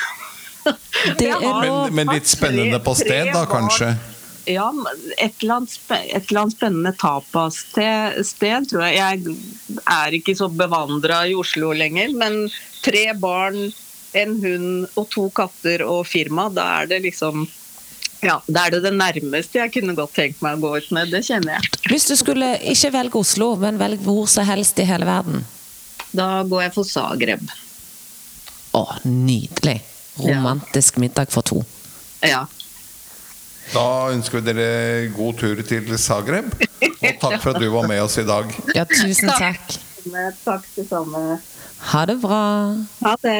Det 1.19 1.29
er 1.31 1.39
lov. 1.41 1.89
Men, 1.91 1.95
men 2.05 2.15
litt 2.17 2.27
spennende 2.29 2.79
på 2.83 2.95
sted, 2.99 3.31
da, 3.33 3.45
kanskje? 3.49 3.93
Ja, 4.49 4.65
et 5.21 5.43
eller 5.43 5.59
annet, 5.59 5.69
spe- 5.75 5.99
et 6.09 6.29
eller 6.31 6.41
annet 6.41 6.55
spennende 6.57 6.91
tapas-sted, 6.97 8.69
tror 8.71 8.85
jeg. 8.87 8.97
Jeg 8.97 9.83
er 9.85 10.17
ikke 10.17 10.35
så 10.39 10.47
bevandra 10.49 11.21
i 11.29 11.35
Oslo 11.37 11.71
lenger, 11.77 12.15
men 12.17 12.41
tre 12.85 13.11
barn, 13.19 13.69
en 14.17 14.35
hund 14.41 14.87
og 14.97 15.05
to 15.13 15.27
katter 15.37 15.83
og 15.85 16.07
firma, 16.09 16.47
da 16.49 16.65
er 16.79 16.89
det 16.89 17.03
liksom 17.05 17.45
ja, 18.25 18.39
Det 18.49 18.57
er 18.59 18.73
det 18.73 18.79
det 18.83 18.91
nærmeste 18.97 19.61
jeg 19.61 19.71
kunne 19.77 19.93
godt 19.95 20.11
tenkt 20.17 20.41
meg 20.43 20.57
å 20.57 20.63
gå 20.65 20.71
ut 20.81 20.89
med. 20.91 21.07
Det 21.13 21.21
kjenner 21.23 21.53
jeg. 21.55 21.69
Hvis 21.87 22.09
du 22.09 22.17
skulle 22.19 22.49
ikke 22.67 22.89
velge 22.91 23.21
Oslo, 23.21 23.53
men 23.61 23.77
velge 23.79 24.03
hvor 24.03 24.25
som 24.27 24.43
helst 24.49 24.81
i 24.83 24.87
hele 24.89 25.07
verden. 25.07 25.45
Da 26.11 26.41
går 26.43 26.65
jeg 26.65 26.73
for 26.75 26.89
Zagreb. 26.89 27.45
Å, 28.75 28.81
nydelig. 29.05 29.77
Romantisk 30.19 30.97
middag 30.97 31.31
for 31.31 31.41
to. 31.41 31.63
Ja. 32.25 32.45
Da 33.73 33.85
ønsker 34.13 34.39
vi 34.39 34.53
dere 34.53 35.09
god 35.13 35.37
tur 35.39 35.61
til 35.67 35.91
Zagreb. 36.01 36.49
Og 36.81 37.21
takk 37.21 37.37
for 37.43 37.53
at 37.53 37.61
du 37.61 37.69
var 37.71 37.87
med 37.87 38.01
oss 38.01 38.17
i 38.17 38.25
dag. 38.27 38.49
Ja, 38.75 38.85
tusen 38.89 39.29
takk. 39.29 39.77
Takk 40.45 40.65
det 40.75 40.87
samme. 40.89 41.39
Ha 41.91 42.05
det 42.09 42.17
bra. 42.21 42.41
Ha 43.05 43.15
det. 43.23 43.39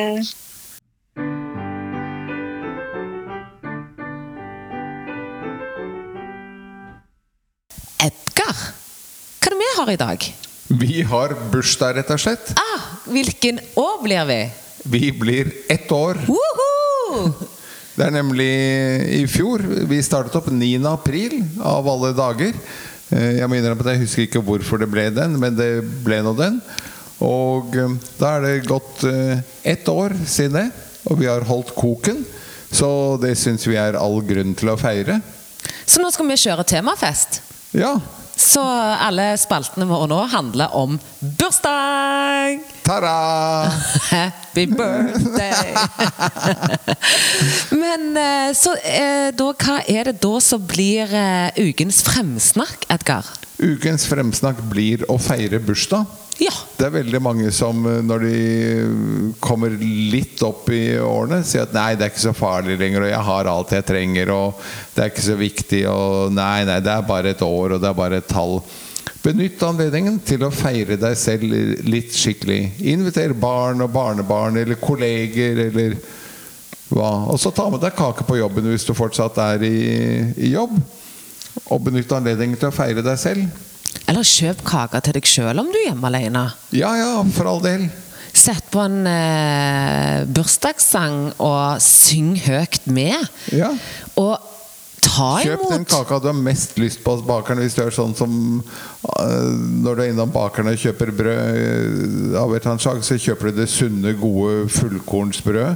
Edgar, 8.00 8.56
hva 8.56 9.50
er 9.50 9.56
det 9.56 9.60
vi 9.60 9.70
har 9.78 9.92
i 9.92 10.00
dag? 10.00 10.28
Vi 10.80 11.02
har 11.10 11.34
bursdag, 11.52 11.98
rett 11.98 12.12
og 12.14 12.22
slett. 12.22 12.54
Ah, 12.62 12.86
hvilken 13.10 13.60
år 13.80 13.98
blir 14.06 14.30
vi? 14.30 14.40
Vi 14.94 15.12
blir 15.12 15.52
ett 15.70 15.92
år. 15.92 16.22
Woohoo! 16.30 16.49
Det 18.00 18.06
er 18.06 18.14
nemlig 18.16 18.52
i 19.18 19.24
fjor. 19.28 19.60
Vi 19.90 19.98
startet 20.06 20.38
opp 20.40 20.46
9. 20.54 20.70
april, 20.88 21.34
av 21.60 21.88
alle 21.92 22.14
dager. 22.16 22.54
Eh, 23.12 23.40
Jeg 23.42 23.50
må 23.50 23.58
innrømme 23.58 23.84
at 23.84 23.90
jeg 23.92 24.04
husker 24.06 24.24
ikke 24.24 24.44
hvorfor 24.46 24.80
det 24.80 24.88
ble 24.92 25.10
den, 25.12 25.36
men 25.42 25.58
det 25.58 25.82
ble 26.06 26.22
nå 26.24 26.32
den. 26.38 26.62
Og 27.26 27.76
eh, 27.76 27.98
da 28.22 28.38
er 28.38 28.46
det 28.46 28.70
gått 28.70 29.04
eh, 29.10 29.42
ett 29.68 29.90
år 29.92 30.16
siden 30.24 30.56
det, 30.62 30.86
og 31.12 31.20
vi 31.20 31.28
har 31.28 31.44
holdt 31.50 31.74
koken. 31.76 32.24
Så 32.72 33.18
det 33.20 33.34
syns 33.42 33.66
vi 33.68 33.76
er 33.82 33.98
all 34.00 34.22
grunn 34.24 34.56
til 34.56 34.72
å 34.72 34.78
feire. 34.80 35.20
Så 35.90 36.00
nå 36.00 36.12
skal 36.14 36.30
vi 36.30 36.38
kjøre 36.40 36.68
temafest. 36.70 37.42
Ja. 37.76 37.98
Så 38.40 38.62
alle 38.64 39.34
spaltene 39.36 39.84
våre 39.90 40.08
nå 40.08 40.20
handler 40.32 40.72
om 40.78 40.94
bursdag! 41.20 42.62
Ta-da! 42.88 43.68
Happy 44.14 44.64
birthday! 44.72 45.76
Men 47.82 48.16
eh, 48.16 48.54
så 48.56 48.78
eh, 48.80 49.28
da, 49.36 49.50
hva 49.52 49.82
er 49.92 50.08
det 50.08 50.22
da 50.24 50.32
som 50.44 50.64
blir 50.72 51.12
eh, 51.12 51.60
ukens 51.68 52.00
fremsnakk, 52.08 52.88
Edgar? 52.96 53.28
Ukens 53.60 54.08
fremsnakk 54.08 54.64
blir 54.72 55.04
å 55.12 55.20
feire 55.20 55.60
bursdag. 55.60 56.08
Ja. 56.40 56.54
Det 56.78 56.86
er 56.88 56.94
veldig 56.94 57.20
mange 57.20 57.50
som 57.52 57.84
eh, 57.84 58.00
når 58.06 58.24
de 58.24 58.36
kommer 59.44 59.74
litt 59.80 60.40
opp 60.48 60.70
i 60.72 60.96
årene, 61.04 61.42
sier 61.44 61.66
at 61.66 61.76
nei, 61.76 61.90
det 62.00 62.08
er 62.08 62.14
ikke 62.14 62.30
så 62.30 62.36
farlig 62.38 62.78
lenger, 62.80 63.04
og 63.04 63.12
jeg 63.12 63.26
har 63.30 63.50
alt 63.52 63.74
jeg 63.76 63.88
trenger, 63.90 64.32
og 64.32 64.62
det 64.96 65.04
er 65.04 65.12
ikke 65.12 65.26
så 65.26 65.40
viktig, 65.40 65.82
og 65.92 66.36
nei, 66.36 66.62
nei, 66.70 66.80
det 66.86 66.94
er 66.94 67.10
bare 67.10 67.34
et 67.36 67.44
år, 67.44 67.76
og 67.76 67.84
det 67.84 67.92
er 67.92 68.00
bare 68.00 68.22
et 68.24 68.32
tall. 68.32 68.62
Benytt 69.20 69.60
anledningen 69.68 70.22
til 70.24 70.46
å 70.48 70.54
feire 70.54 70.96
deg 71.00 71.18
selv 71.20 71.52
litt 71.92 72.16
skikkelig. 72.16 72.62
Inviter 72.88 73.34
barn 73.36 73.84
og 73.84 73.92
barnebarn 73.92 74.62
eller 74.62 74.80
kolleger 74.80 75.60
eller 75.66 75.98
hva. 76.88 77.10
Og 77.28 77.36
så 77.42 77.52
ta 77.52 77.68
med 77.68 77.84
deg 77.84 77.98
kake 77.98 78.24
på 78.24 78.40
jobben 78.40 78.70
hvis 78.72 78.88
du 78.88 78.94
fortsatt 78.96 79.42
er 79.44 79.66
i, 79.68 79.80
i 80.40 80.54
jobb. 80.54 80.78
Og 81.68 81.84
benytt 81.84 82.16
anledningen 82.16 82.56
til 82.62 82.72
å 82.72 82.76
feire 82.76 83.04
deg 83.04 83.20
selv. 83.20 83.68
Eller 84.10 84.26
kjøp 84.26 84.62
kake 84.66 85.02
til 85.06 85.18
deg 85.20 85.28
sjøl 85.30 85.62
om 85.62 85.70
du 85.70 85.78
er 85.80 85.90
hjemme 85.92 86.10
alene. 86.10 86.46
Ja, 86.76 86.94
ja, 86.98 87.12
for 87.36 87.50
all 87.52 87.62
del. 87.64 87.90
Sett 88.34 88.70
på 88.72 88.82
en 88.86 89.04
eh, 89.10 90.26
bursdagssang 90.30 91.34
og 91.42 91.82
syng 91.84 92.36
høyt 92.46 92.86
med. 92.90 93.18
Ja. 93.54 93.72
Og 94.20 94.38
ta 95.04 95.30
Kjøp 95.44 95.66
den 95.72 95.86
kaka 95.90 96.20
du 96.22 96.30
har 96.30 96.38
mest 96.38 96.78
lyst 96.80 97.02
på 97.04 97.16
hos 97.16 97.26
bakeren. 97.26 97.62
Hvis 97.64 97.78
du 97.78 97.84
er 97.84 97.94
sånn 97.96 98.16
som 98.18 98.34
øh, 98.60 99.54
når 99.84 99.98
du 99.98 100.04
er 100.04 100.12
innom 100.14 100.34
bakeren 100.34 100.72
og 100.72 100.80
kjøper 100.80 101.14
brød 101.16 101.62
øh, 101.64 102.38
av 102.42 102.54
et 102.58 102.70
så 102.86 103.18
kjøper 103.18 103.50
du 103.50 103.62
det 103.62 103.70
sunne, 103.72 104.14
gode 104.20 104.70
fullkornsbrødet. 104.74 105.76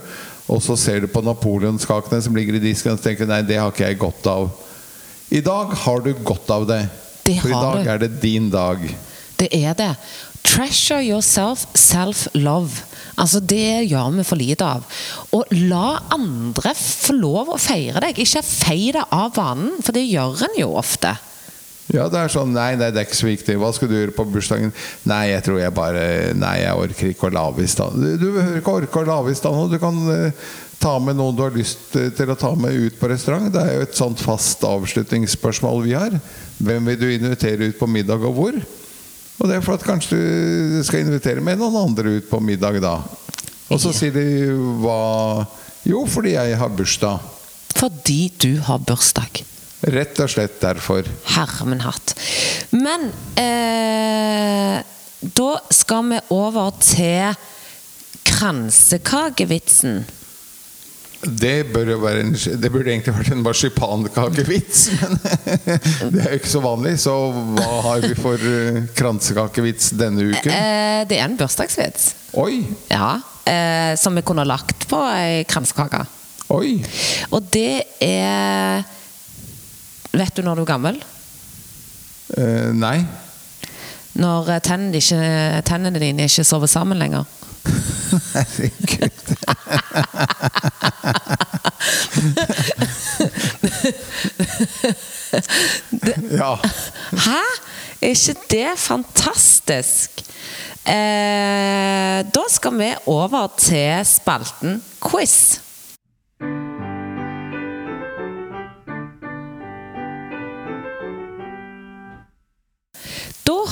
Og 0.51 0.59
så 0.61 0.75
ser 0.77 1.03
du 1.03 1.07
på 1.07 1.23
napoleonskakene 1.23 2.21
som 2.21 2.35
ligger 2.35 2.57
i 2.57 2.65
disken, 2.65 2.97
og 2.97 3.01
tenker 3.01 3.25
du 3.25 3.31
nei, 3.31 3.45
det 3.47 3.61
har 3.61 3.71
ikke 3.71 3.87
jeg 3.87 4.01
godt 4.01 4.27
av. 4.27 4.49
I 5.33 5.39
dag 5.41 5.71
har 5.85 6.03
du 6.03 6.11
godt 6.19 6.51
av 6.53 6.67
det. 6.69 6.81
Det 7.23 7.39
For 7.41 7.49
i 7.49 7.57
dag 7.57 7.89
er 7.95 8.03
det 8.03 8.11
din 8.21 8.49
dag. 8.53 8.83
Det 9.39 9.49
er 9.55 9.75
det. 9.79 9.93
Treasure 10.43 11.01
yourself, 11.01 11.65
self-love. 11.73 12.83
Altså 13.17 13.39
Det 13.39 13.87
gjør 13.87 14.17
vi 14.17 14.25
for 14.27 14.39
lite 14.39 14.65
av. 14.67 14.87
Og 15.31 15.51
la 15.69 15.99
andre 16.13 16.73
få 16.77 17.15
lov 17.15 17.53
å 17.53 17.59
feire 17.61 18.03
deg. 18.03 18.19
Ikke 18.19 18.43
fei 18.43 18.91
det 18.95 19.05
av 19.11 19.35
vanen, 19.37 19.77
for 19.81 19.95
det 19.95 20.03
gjør 20.09 20.43
en 20.49 20.59
jo 20.59 20.73
ofte. 20.79 21.15
Ja, 21.91 22.07
det 22.07 22.19
er 22.19 22.31
sånn 22.31 22.53
Nei, 22.55 22.73
nei, 22.79 22.89
det 22.95 23.01
er 23.01 23.07
ikke 23.07 23.19
så 23.19 23.27
viktig. 23.27 23.57
Hva 23.59 23.71
skal 23.75 23.89
du 23.91 23.97
gjøre 23.97 24.15
på 24.15 24.25
bursdagen? 24.31 24.71
Nei, 25.09 25.23
jeg 25.33 25.43
tror 25.45 25.59
jeg 25.59 25.75
bare 25.75 26.03
Nei, 26.37 26.55
jeg 26.63 26.79
orker 26.85 27.11
ikke 27.11 27.27
å 27.29 27.35
lave 27.35 27.65
i 27.65 27.69
stand. 27.69 27.99
Du, 27.99 28.13
du 28.21 28.27
behøver 28.37 28.61
ikke 28.61 28.77
orke 28.81 29.03
å 29.03 29.09
lave 29.09 29.33
i 29.33 29.37
stand. 29.37 29.73
Du 29.73 29.79
kan 29.81 29.99
eh, 30.13 30.47
ta 30.83 30.97
med 30.99 31.15
noen 31.15 31.35
du 31.35 31.43
har 31.45 31.55
lyst 31.55 31.95
eh, 31.99 32.11
til 32.15 32.31
å 32.33 32.39
ta 32.39 32.51
med 32.59 32.75
ut 32.75 32.99
på 32.99 33.09
restaurant. 33.11 33.51
Det 33.53 33.61
er 33.61 33.77
jo 33.77 33.87
et 33.87 33.97
sånt 33.97 34.21
fast 34.23 34.63
avslutningsspørsmål 34.67 35.83
vi 35.85 35.95
har. 35.95 36.17
Hvem 36.59 36.91
vil 36.91 36.99
du 36.99 37.07
invitere 37.09 37.69
ut 37.71 37.79
på 37.79 37.87
middag, 37.89 38.23
og 38.27 38.35
hvor? 38.37 38.57
Og 39.39 39.49
det 39.49 39.57
er 39.57 39.65
for 39.65 39.79
at 39.79 39.85
kanskje 39.87 40.19
du 40.19 40.81
skal 40.85 41.03
invitere 41.03 41.43
med 41.43 41.59
noen 41.61 41.79
andre 41.87 42.17
ut 42.19 42.27
på 42.29 42.41
middag 42.43 42.81
da. 42.83 42.97
Og 43.71 43.79
så 43.81 43.93
sier 43.95 44.13
de 44.13 44.53
hva 44.83 45.45
Jo, 45.83 46.05
fordi 46.07 46.35
jeg 46.37 46.55
har 46.55 46.71
bursdag. 46.71 47.23
Fordi 47.75 48.21
du 48.39 48.53
har 48.63 48.79
bursdag. 48.79 49.41
Rett 49.91 50.19
og 50.23 50.31
slett 50.31 50.61
derfor. 50.61 51.07
Herre 51.33 51.67
min 51.67 51.83
hatt. 51.83 52.13
Men 52.71 53.09
eh, 53.39 54.79
da 55.19 55.49
skal 55.75 56.07
vi 56.13 56.21
over 56.31 56.71
til 56.79 57.35
kransekakevitsen. 58.29 60.05
Det, 61.23 61.65
bør 61.71 61.93
være 62.01 62.23
en, 62.25 62.33
det 62.35 62.71
burde 62.71 62.91
egentlig 62.91 63.13
vært 63.15 63.31
en 63.31 63.43
marsipankakevits, 63.45 64.81
men 66.01 66.15
det 66.15 66.23
er 66.23 66.33
jo 66.33 66.39
ikke 66.41 66.51
så 66.51 66.63
vanlig. 66.63 66.95
Så 67.03 67.13
hva 67.55 67.69
har 67.87 68.03
vi 68.03 68.17
for 68.17 68.49
eh, 68.49 68.81
kransekakevits 68.97 69.93
denne 69.99 70.25
uken? 70.33 70.51
Eh, 70.51 71.03
det 71.07 71.19
er 71.19 71.29
en 71.29 71.37
bursdagsvits. 71.39 72.09
Oi! 72.43 72.63
Ja. 72.91 73.15
Eh, 73.45 73.93
som 73.99 74.15
vi 74.15 74.25
kunne 74.25 74.45
lagt 74.47 74.87
på 74.91 74.99
ei 75.13 75.43
kransekake. 75.47 76.03
Oi! 76.53 76.77
Og 77.31 77.47
det 77.53 77.83
er 78.03 78.83
Vet 80.13 80.35
du 80.37 80.43
når 80.45 80.59
du 80.59 80.61
er 80.61 80.69
gammel? 80.69 80.99
Eh, 82.37 82.69
nei. 82.77 82.99
Når 84.19 84.51
eh, 84.53 84.61
tennene, 84.61 84.99
ikke, 84.99 85.63
tennene 85.65 86.01
dine 86.01 86.27
ikke 86.29 86.45
sover 86.45 86.69
sammen 86.69 87.01
lenger. 87.01 87.25
Herregud. 88.33 89.35
ja. 96.31 96.55
Hæ? 97.11 97.41
Er 98.01 98.07
ikke 98.07 98.35
det 98.51 98.67
fantastisk? 98.75 100.11
Eh, 100.87 102.19
da 102.35 102.43
skal 102.49 102.77
vi 102.79 102.89
over 103.05 103.47
til 103.57 104.05
spalten 104.05 104.83
quiz. 104.99 105.59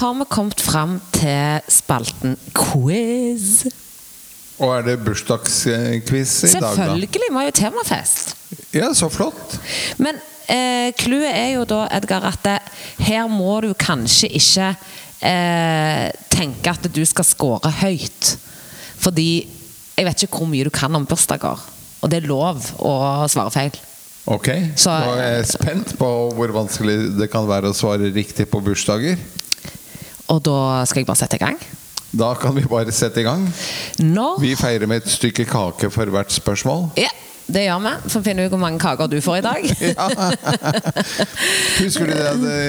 Har 0.01 0.13
vi 0.17 0.25
kommet 0.29 0.61
fram 0.61 0.97
til 1.13 1.61
spalten 1.71 2.35
quiz. 2.57 3.67
Og 4.61 4.75
er 4.75 4.85
det 4.85 4.97
bursdagsquiz 5.05 6.33
i 6.45 6.51
dag, 6.53 6.61
da? 6.61 6.71
Selvfølgelig! 6.75 7.09
Vi 7.21 7.35
har 7.37 7.47
jo 7.47 7.53
temafest. 7.57 8.35
Ja, 8.75 8.91
så 8.97 9.09
flott. 9.09 9.57
Men 9.97 10.19
eh, 10.49 10.91
er 10.91 11.53
jo 11.55 11.65
da, 11.65 11.87
Edgar, 11.97 12.25
at 12.29 12.43
det, 12.45 12.57
her 13.07 13.27
må 13.31 13.59
du 13.65 13.71
kanskje 13.73 14.29
ikke 14.29 14.71
eh, 15.21 16.09
tenke 16.29 16.73
at 16.75 16.89
du 16.93 17.01
skal 17.05 17.25
score 17.25 17.71
høyt. 17.81 18.35
Fordi 19.01 19.29
jeg 19.97 20.05
vet 20.07 20.23
ikke 20.25 20.41
hvor 20.43 20.49
mye 20.49 20.65
du 20.67 20.73
kan 20.73 20.95
om 20.95 21.05
bursdager. 21.09 21.61
Og 22.01 22.09
det 22.09 22.21
er 22.21 22.29
lov 22.29 22.61
å 22.81 22.93
svare 23.29 23.53
feil. 23.53 23.77
Ok, 24.29 24.47
Så- 24.77 24.89
Nå 24.93 25.15
er 25.17 25.37
jeg 25.41 25.47
spent 25.57 25.97
på 25.97 26.07
hvor 26.37 26.53
vanskelig 26.53 27.17
det 27.17 27.31
kan 27.31 27.47
være 27.49 27.69
å 27.71 27.73
svare 27.77 28.11
riktig 28.13 28.47
på 28.49 28.61
bursdager. 28.61 29.17
Og 30.31 30.39
da 30.45 30.83
skal 30.87 31.03
jeg 31.03 31.09
bare 31.09 31.19
sette 31.19 31.39
i 31.39 31.43
gang. 31.43 31.59
Da 32.11 32.33
kan 32.35 32.55
vi 32.55 32.63
bare 32.67 32.91
sette 32.91 33.21
i 33.21 33.27
gang. 33.27 33.45
Når 33.99 34.39
Vi 34.43 34.55
feirer 34.59 34.87
med 34.87 35.03
et 35.03 35.11
stykke 35.11 35.45
kake 35.47 35.91
for 35.91 36.11
hvert 36.11 36.31
spørsmål. 36.31 36.89
Ja, 36.99 37.11
det 37.51 37.63
gjør 37.65 37.79
vi. 37.85 37.93
Så 38.11 38.21
finner 38.23 38.43
vi 38.45 38.51
hvor 38.51 38.59
mange 38.59 38.79
kaker 38.79 39.07
du 39.11 39.17
får 39.23 39.39
i 39.39 39.43
dag. 39.45 39.67
Husker 41.81 42.07
du 42.07 42.13
det? 42.13 42.33
Det, 42.43 42.59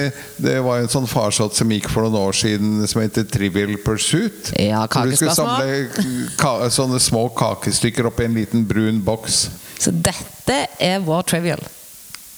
det 0.47 0.55
var 0.63 0.79
en 0.79 0.91
sånn 0.91 1.07
farsott 1.07 1.55
som 1.59 1.71
gikk 1.71 1.89
for 1.91 2.07
noen 2.07 2.19
år 2.19 2.35
siden 2.39 2.87
som 2.87 3.03
heter 3.03 3.27
Trivial 3.27 3.75
Pursuit. 3.83 4.53
Ja, 4.59 4.83
kakespørsmål. 4.87 4.95
Hvor 4.95 5.11
du 5.11 5.15
skulle 5.19 5.37
samle 5.37 6.35
ka 6.39 6.55
sånne 6.73 6.99
små 7.03 7.27
kakestykker 7.37 8.11
oppi 8.11 8.27
en 8.27 8.39
liten 8.39 8.67
brun 8.67 8.99
boks. 9.03 9.45
Så 9.79 9.91
dette 9.91 10.65
er 10.83 11.03
vår 11.03 11.25
trivial. 11.31 11.63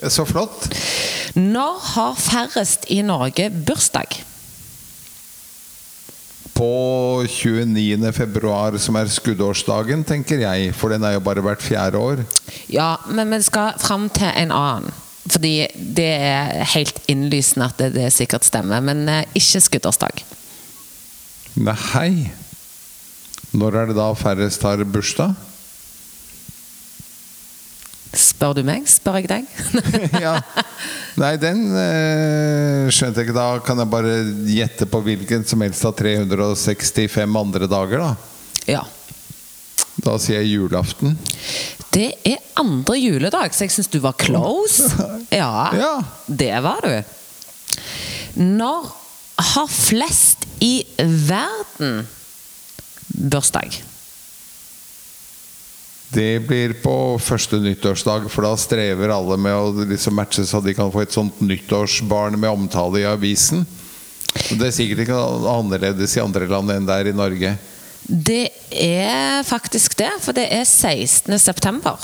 Så 0.10 0.26
flott. 0.28 0.70
Når 1.38 1.78
har 1.96 2.18
færrest 2.20 2.90
i 2.94 3.02
Norge 3.06 3.50
bursdag? 3.66 4.18
På 6.56 7.24
29. 7.28 8.14
februar, 8.16 8.78
som 8.80 8.96
er 8.96 9.12
skuddårsdagen, 9.12 10.06
tenker 10.08 10.40
jeg. 10.40 10.70
For 10.76 10.94
den 10.94 11.04
er 11.04 11.18
jo 11.18 11.24
bare 11.26 11.44
hvert 11.44 11.64
fjerde 11.64 12.00
år. 12.00 12.22
Ja, 12.72 12.96
men 13.12 13.34
vi 13.34 13.42
skal 13.44 13.76
fram 13.82 14.08
til 14.16 14.32
en 14.32 14.54
annen. 14.56 14.94
Fordi 15.26 15.66
det 15.76 16.12
er 16.22 16.64
helt 16.76 17.02
innlysende 17.12 17.68
at 17.68 17.80
det, 17.82 17.90
det 17.98 18.14
sikkert 18.14 18.46
stemmer. 18.46 18.80
Men 18.86 19.04
eh, 19.10 19.26
ikke 19.36 19.64
skuddårsdag. 19.68 20.24
Nei. 21.60 22.32
Når 23.56 23.80
er 23.82 23.92
det 23.92 23.98
da 23.98 24.08
færrest 24.16 24.64
har 24.68 24.84
bursdag? 24.86 25.36
Spør 28.16 28.54
du 28.56 28.62
meg? 28.68 28.86
Spør 28.90 29.18
jeg 29.20 29.28
deg? 29.30 29.48
ja. 30.26 30.38
Nei, 31.20 31.34
den 31.42 31.66
eh, 31.76 32.88
skjønte 32.94 33.22
jeg 33.22 33.30
ikke. 33.30 33.36
Da 33.38 33.48
kan 33.66 33.82
jeg 33.84 33.92
bare 33.92 34.14
gjette 34.50 34.88
på 34.92 35.02
hvilken 35.06 35.44
som 35.48 35.64
helst 35.66 35.84
av 35.88 35.96
365 36.00 37.40
andre 37.42 37.68
dager, 37.72 38.06
da. 38.06 38.14
ja. 38.78 38.84
Da 40.06 40.18
sier 40.20 40.42
jeg 40.44 40.58
julaften. 40.58 41.14
Det 41.96 42.10
er 42.28 42.42
andre 42.60 42.98
juledag, 43.00 43.54
så 43.56 43.64
jeg 43.64 43.72
syns 43.78 43.88
du 43.94 44.00
var 44.04 44.18
close. 44.20 44.90
Ja, 45.32 45.72
Ja. 45.76 45.94
det 46.28 46.52
var 46.64 46.84
du. 46.84 46.98
Når 48.36 48.92
har 49.54 49.68
flest 49.72 50.44
i 50.64 50.84
verden 51.00 52.04
bursdag? 53.32 53.80
Det 56.16 56.40
blir 56.48 56.72
på 56.80 56.96
første 57.20 57.58
nyttårsdag, 57.60 58.30
for 58.32 58.48
da 58.48 58.54
strever 58.56 59.12
alle 59.12 59.36
med 59.42 59.52
å 59.52 59.86
liksom 59.92 60.16
matche 60.16 60.46
så 60.48 60.62
de 60.64 60.72
kan 60.78 60.92
få 60.94 61.04
et 61.04 61.16
sånt 61.16 61.42
nyttårsbarn 61.44 62.38
med 62.40 62.54
omtale 62.54 63.02
i 63.02 63.10
avisen. 63.10 63.66
Det 64.56 64.70
er 64.70 64.76
sikkert 64.76 65.04
ikke 65.04 65.20
annerledes 65.52 66.16
i 66.16 66.24
andre 66.24 66.48
land 66.48 66.72
enn 66.72 66.88
det 66.88 66.96
er 67.02 67.12
i 67.12 67.16
Norge. 67.16 67.52
Det 68.08 68.46
er 68.72 69.44
faktisk 69.44 69.98
det, 70.00 70.12
for 70.24 70.38
det 70.38 70.48
er 70.56 70.64
16. 70.64 71.36
september. 71.42 72.00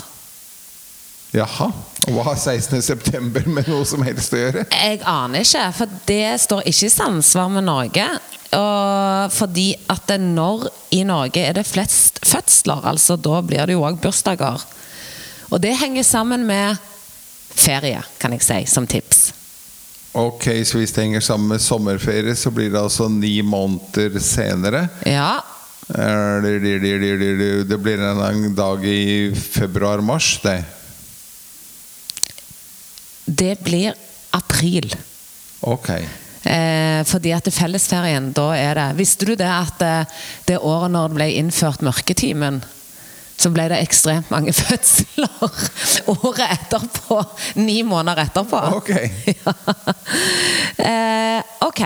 Jaha. 1.32 1.70
Og 2.02 2.12
Hva 2.16 2.24
har 2.26 2.36
16.9. 2.36 3.46
med 3.46 3.68
noe 3.70 3.86
som 3.88 4.02
helst 4.04 4.34
å 4.34 4.40
gjøre? 4.40 4.66
Jeg 4.68 5.00
aner 5.08 5.46
ikke, 5.46 5.64
for 5.76 5.98
det 6.08 6.40
står 6.42 6.66
ikke 6.68 6.88
i 6.88 6.92
samsvar 6.92 7.52
med 7.54 7.64
Norge. 7.68 8.06
Og 8.52 9.32
fordi 9.32 9.70
at 9.88 10.12
når 10.20 10.66
i 10.92 11.02
Norge 11.08 11.40
er 11.40 11.56
det 11.56 11.64
flest 11.64 12.20
fødsler, 12.26 12.84
altså 12.90 13.16
da 13.16 13.40
blir 13.46 13.64
det 13.70 13.78
jo 13.78 13.84
òg 13.86 13.96
bursdager. 14.02 14.60
Og 15.48 15.60
det 15.62 15.72
henger 15.80 16.04
sammen 16.04 16.44
med 16.48 16.76
ferie, 17.56 18.02
kan 18.20 18.32
jeg 18.36 18.44
si, 18.44 18.58
som 18.68 18.84
tips. 18.88 19.30
Ok, 20.12 20.50
så 20.68 20.82
hvis 20.82 20.92
det 20.92 21.06
henger 21.06 21.24
sammen 21.24 21.54
med 21.54 21.64
sommerferie, 21.64 22.36
så 22.36 22.52
blir 22.52 22.68
det 22.74 22.80
altså 22.82 23.08
ni 23.08 23.38
måneder 23.40 24.20
senere. 24.20 24.84
Ja, 25.08 25.40
det 25.88 27.78
blir 27.80 28.04
en 28.04 28.54
dag 28.56 28.84
i 28.84 29.32
februar-mars, 29.32 30.34
det. 30.44 30.60
Det 33.24 33.56
blir 33.64 33.94
april. 34.30 34.94
Ok. 35.60 35.88
Eh, 36.42 37.00
fordi 37.06 37.30
at 37.30 37.46
det 37.46 37.54
fellesferien, 37.54 38.32
da 38.34 38.48
er 38.58 38.74
det 38.74 38.86
Visste 38.98 39.28
du 39.28 39.36
det 39.38 39.46
at 39.46 39.78
det 39.78 39.96
det 40.48 40.58
året 40.58 40.90
når 40.90 41.08
det 41.12 41.18
ble 41.20 41.28
innført 41.38 41.84
mørketimen, 41.86 42.62
så 43.38 43.50
ble 43.54 43.68
det 43.70 43.78
ekstremt 43.82 44.30
mange 44.30 44.52
fødsler 44.62 45.30
året 46.10 46.42
etterpå. 46.48 47.20
Ni 47.62 47.82
måneder 47.86 48.26
etterpå. 48.26 48.62
Ok. 48.78 48.90
Ja. 49.42 49.54
Eh, 50.82 51.42
ok. 51.62 51.82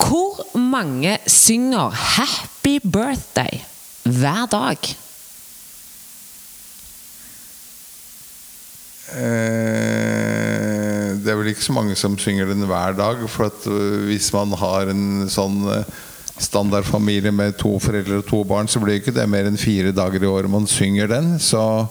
Hvor 0.00 0.56
mange 0.58 1.18
synger 1.26 1.90
'Happy 1.90 2.78
Birthday' 2.82 3.60
hver 4.04 4.46
dag? 4.46 4.78
Det 11.20 11.30
er 11.30 11.38
vel 11.38 11.50
ikke 11.52 11.66
så 11.66 11.74
mange 11.76 11.96
som 11.98 12.18
synger 12.18 12.46
den 12.52 12.66
hver 12.68 12.92
dag. 12.98 13.16
For 13.28 13.50
at 13.50 13.66
øh, 13.66 14.04
hvis 14.10 14.32
man 14.36 14.52
har 14.60 14.92
en 14.92 15.28
sånn 15.30 15.64
øh, 15.66 15.84
standardfamilie 16.40 17.32
med 17.32 17.58
to 17.60 17.78
foreldre 17.82 18.20
og 18.22 18.28
to 18.30 18.44
barn, 18.44 18.68
så 18.68 18.80
blir 18.82 19.00
ikke 19.00 19.14
det 19.16 19.28
mer 19.28 19.48
enn 19.48 19.60
fire 19.60 19.92
dager 19.92 20.22
i 20.22 20.30
året 20.30 20.50
man 20.50 20.66
synger 20.70 21.10
den. 21.10 21.34
Så 21.42 21.86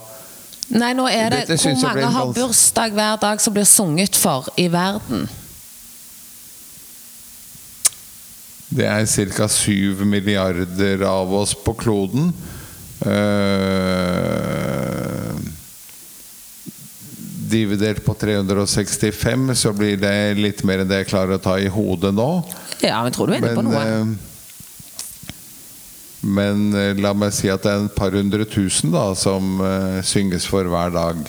Nei, 0.69 0.93
nå 0.93 1.07
er 1.09 1.31
det 1.33 1.45
Dette 1.49 1.57
Hvor 1.65 1.81
mange 1.87 2.13
har 2.13 2.33
bursdag 2.33 2.93
hver 2.93 3.15
dag 3.21 3.41
som 3.41 3.53
blir 3.55 3.65
sunget 3.65 4.15
for 4.17 4.47
i 4.57 4.67
verden? 4.71 5.29
det 8.69 8.85
er 8.85 9.05
ca. 9.33 9.47
syv 9.49 10.05
milliarder 10.05 11.01
av 11.07 11.33
oss 11.33 11.55
på 11.57 11.73
kloden. 11.73 12.29
Eh, 13.01 14.68
dividert 17.49 18.03
på 18.05 18.13
365, 18.17 19.55
så 19.55 19.73
blir 19.75 19.97
det 20.01 20.13
litt 20.39 20.63
mer 20.67 20.83
enn 20.83 20.89
det 20.89 21.03
jeg 21.03 21.09
klarer 21.11 21.37
å 21.37 21.43
ta 21.43 21.57
i 21.59 21.69
hodet 21.71 22.13
nå. 22.15 22.29
Ja, 22.83 23.01
men 23.03 23.15
tror 23.15 23.27
du 23.27 23.35
er 23.35 23.41
inne 23.41 23.55
på 23.57 23.65
noe? 23.65 23.83
eh, 23.83 24.05
men 26.29 26.73
eh, 26.75 26.93
la 26.99 27.13
meg 27.15 27.31
si 27.35 27.47
at 27.51 27.63
det 27.63 27.71
er 27.71 27.85
et 27.87 27.95
par 27.95 28.11
hundre 28.15 28.45
tusen 28.49 28.91
da, 28.91 29.09
som 29.15 29.59
eh, 29.63 29.99
synges 30.05 30.47
for 30.49 30.67
hver 30.67 30.91
dag. 30.95 31.21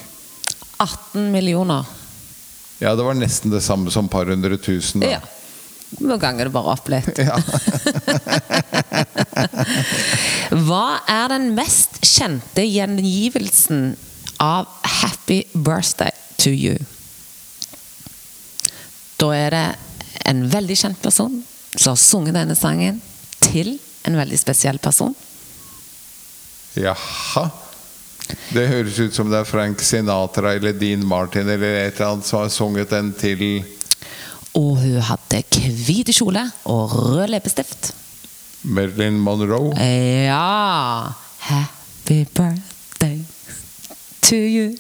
18 0.81 1.31
millioner. 1.31 1.87
Ja, 2.81 2.95
det 2.97 3.05
var 3.05 3.15
nesten 3.15 3.53
det 3.53 3.61
samme 3.63 3.91
som 3.93 4.09
par 4.09 4.27
hundre 4.33 4.57
tusen. 4.59 5.05
Da. 5.05 5.19
Ja. 5.19 5.21
Nå 6.01 6.17
ganger 6.23 6.47
det 6.47 6.55
bare 6.55 6.73
opp 6.75 6.89
litt. 6.91 7.19
Ja. 7.19 7.37
Hva 10.67 11.01
er 11.11 11.29
den 11.33 11.51
mest 11.57 11.99
kjente 12.07 12.63
gjengivelsen 12.67 13.97
av 14.39 14.67
'Happy 14.83 15.45
birthday 15.53 16.11
to 16.37 16.51
you'? 16.51 16.85
Da 19.21 19.31
er 19.37 19.51
det 19.51 19.67
en 20.25 20.47
veldig 20.49 20.77
kjent 20.77 21.03
person 21.03 21.43
som 21.77 21.91
har 21.93 21.97
sunget 22.01 22.35
denne 22.35 22.57
sangen 22.57 23.03
til 23.41 23.79
en 24.09 24.17
veldig 24.17 24.39
spesiell 24.41 24.79
person. 24.79 25.15
Jaha. 26.77 27.51
Det 28.55 28.69
høres 28.71 28.99
ut 28.99 29.15
som 29.15 29.31
det 29.31 29.41
er 29.41 29.49
Frank 29.49 29.83
Sinatra 29.83 30.55
eller 30.55 30.73
Dean 30.79 31.03
Martin 31.07 31.49
eller 31.49 31.87
et 31.87 31.99
eller 31.99 32.13
annet 32.15 32.27
som 32.27 32.45
har 32.45 32.49
sunget 32.55 32.91
den 32.91 33.13
til 33.19 33.65
Og 34.55 34.79
hun 34.79 35.01
hadde 35.03 35.43
hvit 35.87 36.11
kjole 36.15 36.45
og 36.65 36.95
rød 36.95 37.29
leppestift. 37.35 37.93
Marilyn 38.63 39.19
Monroe. 39.19 39.75
Ja 39.77 41.13
Happy 41.39 42.25
birthday 42.25 42.80
to 44.23 44.37
you. 44.37 44.77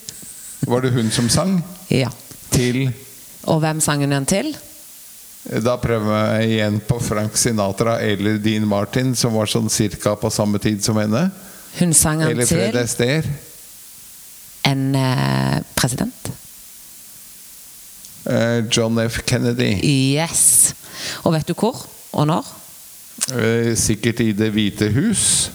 Var 0.66 0.80
det 0.80 0.91
hun 0.95 1.11
som 1.11 1.28
sang? 1.28 1.62
Ja. 1.91 2.11
Til 2.51 2.91
Og 3.49 3.61
hvem 3.61 3.80
sang 3.80 4.01
hun 4.05 4.11
den 4.11 4.26
til? 4.26 4.57
Da 5.64 5.76
prøver 5.80 6.34
jeg 6.41 6.51
igjen 6.51 6.80
på 6.84 6.99
Frank 7.01 7.36
Sinatra 7.41 7.97
eller 8.05 8.36
Dean 8.38 8.66
Martin, 8.68 9.14
som 9.16 9.32
var 9.34 9.49
sånn 9.49 9.70
cirka 9.72 10.12
på 10.20 10.28
samme 10.30 10.61
tid 10.61 10.82
som 10.84 10.99
henne. 11.01 11.30
Hun 11.78 11.95
sang 11.97 12.20
den 12.20 12.34
Eller 12.34 12.47
Fred 12.47 12.74
til 12.74 12.82
Astaire. 12.82 13.38
en 14.62 14.95
uh, 14.95 15.62
president. 15.74 16.30
Uh, 18.26 18.68
John 18.70 18.99
F. 18.99 19.22
Kennedy. 19.24 19.80
Yes. 19.82 20.74
Og 21.24 21.32
vet 21.32 21.49
du 21.49 21.55
hvor 21.55 21.86
og 22.12 22.26
når? 22.28 22.51
Uh, 23.32 23.72
Sikkert 23.78 24.20
i 24.20 24.32
Det 24.36 24.51
hvite 24.53 24.91
hus. 24.93 25.51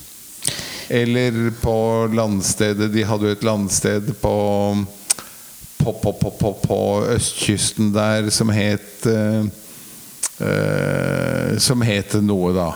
Eller 0.89 1.49
på 1.61 1.75
landstedet 2.13 2.91
De 2.93 3.03
hadde 3.07 3.29
jo 3.29 3.35
et 3.37 3.45
landsted 3.45 4.13
på 4.21 4.35
på, 5.85 5.93
på, 5.93 6.31
på, 6.31 6.53
på, 6.63 6.79
østkysten 7.13 7.91
der 7.93 8.29
som 8.33 8.49
het 8.49 9.05
uh, 9.05 9.45
uh, 10.41 11.57
Som 11.61 11.83
het 11.85 12.15
noe, 12.25 12.53
da. 12.55 12.71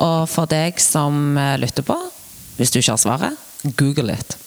Og 0.00 0.22
for 0.30 0.48
deg 0.48 0.80
som 0.80 1.36
eh, 1.36 1.58
lytter 1.60 1.84
på, 1.84 1.96
hvis 2.56 2.72
du 2.72 2.78
ikke 2.80 2.94
har 2.94 3.02
svaret, 3.02 3.42
google 3.76 4.14
it. 4.14 4.38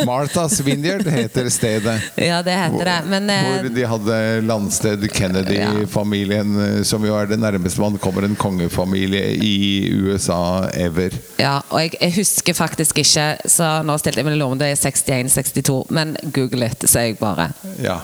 Marthas 0.06 0.60
Vineyard 0.60 1.06
heter 1.06 1.48
stedet. 1.48 2.02
Ja, 2.14 2.42
det 2.42 2.50
heter 2.50 2.84
det. 2.84 3.02
Men 3.06 3.30
eh, 3.30 3.60
Hvor 3.60 3.68
de 3.74 3.84
hadde 3.84 4.40
landsted 4.40 5.12
Kennedy-familien, 5.12 6.78
ja. 6.78 6.84
som 6.84 7.04
jo 7.06 7.14
er 7.16 7.26
det 7.30 7.38
nærmeste 7.40 7.80
man 7.80 7.98
kommer 7.98 8.22
en 8.26 8.36
kongefamilie 8.36 9.34
i 9.44 9.90
USA 9.94 10.68
ever. 10.74 11.10
Ja, 11.40 11.60
og 11.68 11.80
jeg, 11.82 11.94
jeg 12.00 12.12
husker 12.20 12.54
faktisk 12.56 12.98
ikke, 13.02 13.36
så 13.44 13.82
nå 13.86 13.98
stilte 14.00 14.20
jeg 14.22 14.28
meg 14.30 14.38
lov 14.40 14.56
om 14.56 14.60
det 14.60 14.72
er 14.72 14.80
61-62, 14.80 15.82
men 15.94 16.16
google 16.34 16.66
it, 16.70 16.88
sier 16.88 17.12
jeg 17.12 17.20
bare. 17.20 17.50
Ja. 17.82 18.00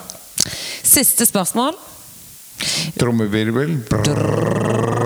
Siste 0.83 1.25
spørsmål. 1.25 1.73
Trommevirvel. 2.97 3.77
Brrrr. 3.89 4.96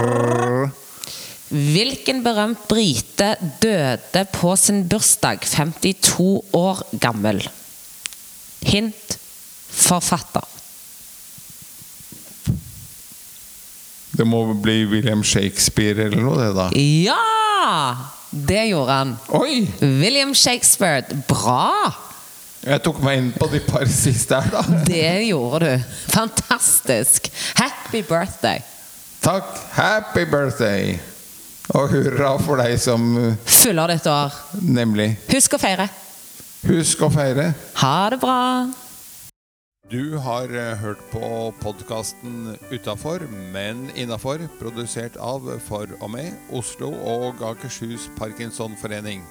Hvilken 1.51 2.21
berømt 2.23 2.63
brite 2.69 3.33
døde 3.59 4.23
på 4.31 4.53
sin 4.55 4.85
bursdag, 4.87 5.43
52 5.43 6.41
år 6.55 6.83
gammel? 7.03 7.43
Hint 8.63 9.17
forfatter. 9.71 10.47
Det 14.11 14.27
må 14.27 14.43
bli 14.53 14.85
William 14.85 15.23
Shakespeare 15.23 16.07
eller 16.07 16.23
noe, 16.23 16.39
det, 16.39 16.49
da. 16.55 16.69
Ja! 16.77 17.95
Det 18.31 18.63
gjorde 18.69 18.95
han. 18.95 19.13
Oi! 19.35 19.65
William 19.81 20.33
Shakespeare. 20.35 21.03
Bra! 21.27 21.91
Jeg 22.61 22.83
tok 22.85 22.99
meg 23.03 23.17
inn 23.17 23.29
på 23.33 23.47
de 23.51 23.59
par 23.65 23.87
siste 23.89 24.37
her, 24.37 24.51
da. 24.53 24.61
Det 24.87 25.27
gjorde 25.27 25.65
du. 25.65 25.95
Fantastisk. 26.13 27.31
Happy 27.59 28.03
birthday. 28.07 28.61
Takk. 29.21 29.49
Happy 29.75 30.23
birthday! 30.29 30.99
Og 31.71 31.91
hurra 31.93 32.35
for 32.43 32.59
deg 32.59 32.75
som 32.81 33.13
eh, 33.19 33.35
Fyller 33.47 33.93
dette 33.93 34.11
år. 34.11 34.35
Nemlig. 34.59 35.13
Husk 35.31 35.55
å 35.55 35.59
feire. 35.61 35.87
Husk 36.67 37.03
å 37.05 37.09
feire. 37.13 37.51
Ha 37.79 37.97
det 38.11 38.19
bra. 38.21 38.39
Du 39.91 40.17
har 40.23 40.51
eh, 40.55 40.73
hørt 40.79 41.01
på 41.11 41.29
podkasten 41.59 42.57
Utafor, 42.71 43.23
men 43.51 43.89
innafor, 43.95 44.43
produsert 44.59 45.17
av 45.19 45.47
For 45.67 45.91
og 45.99 46.11
med 46.13 46.35
Oslo 46.55 46.91
og 46.95 47.43
Akershus 47.53 48.09
Parkinsonforening. 48.19 49.23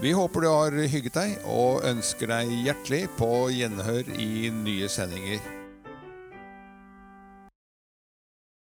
Vi 0.00 0.12
håper 0.16 0.44
du 0.44 0.48
har 0.50 0.78
hygget 0.90 1.16
deg, 1.20 1.36
og 1.48 1.84
ønsker 1.88 2.32
deg 2.32 2.52
hjertelig 2.66 3.04
på 3.16 3.30
gjenhør 3.54 4.08
i 4.18 4.50
nye 4.52 4.90
sendinger. 4.90 5.63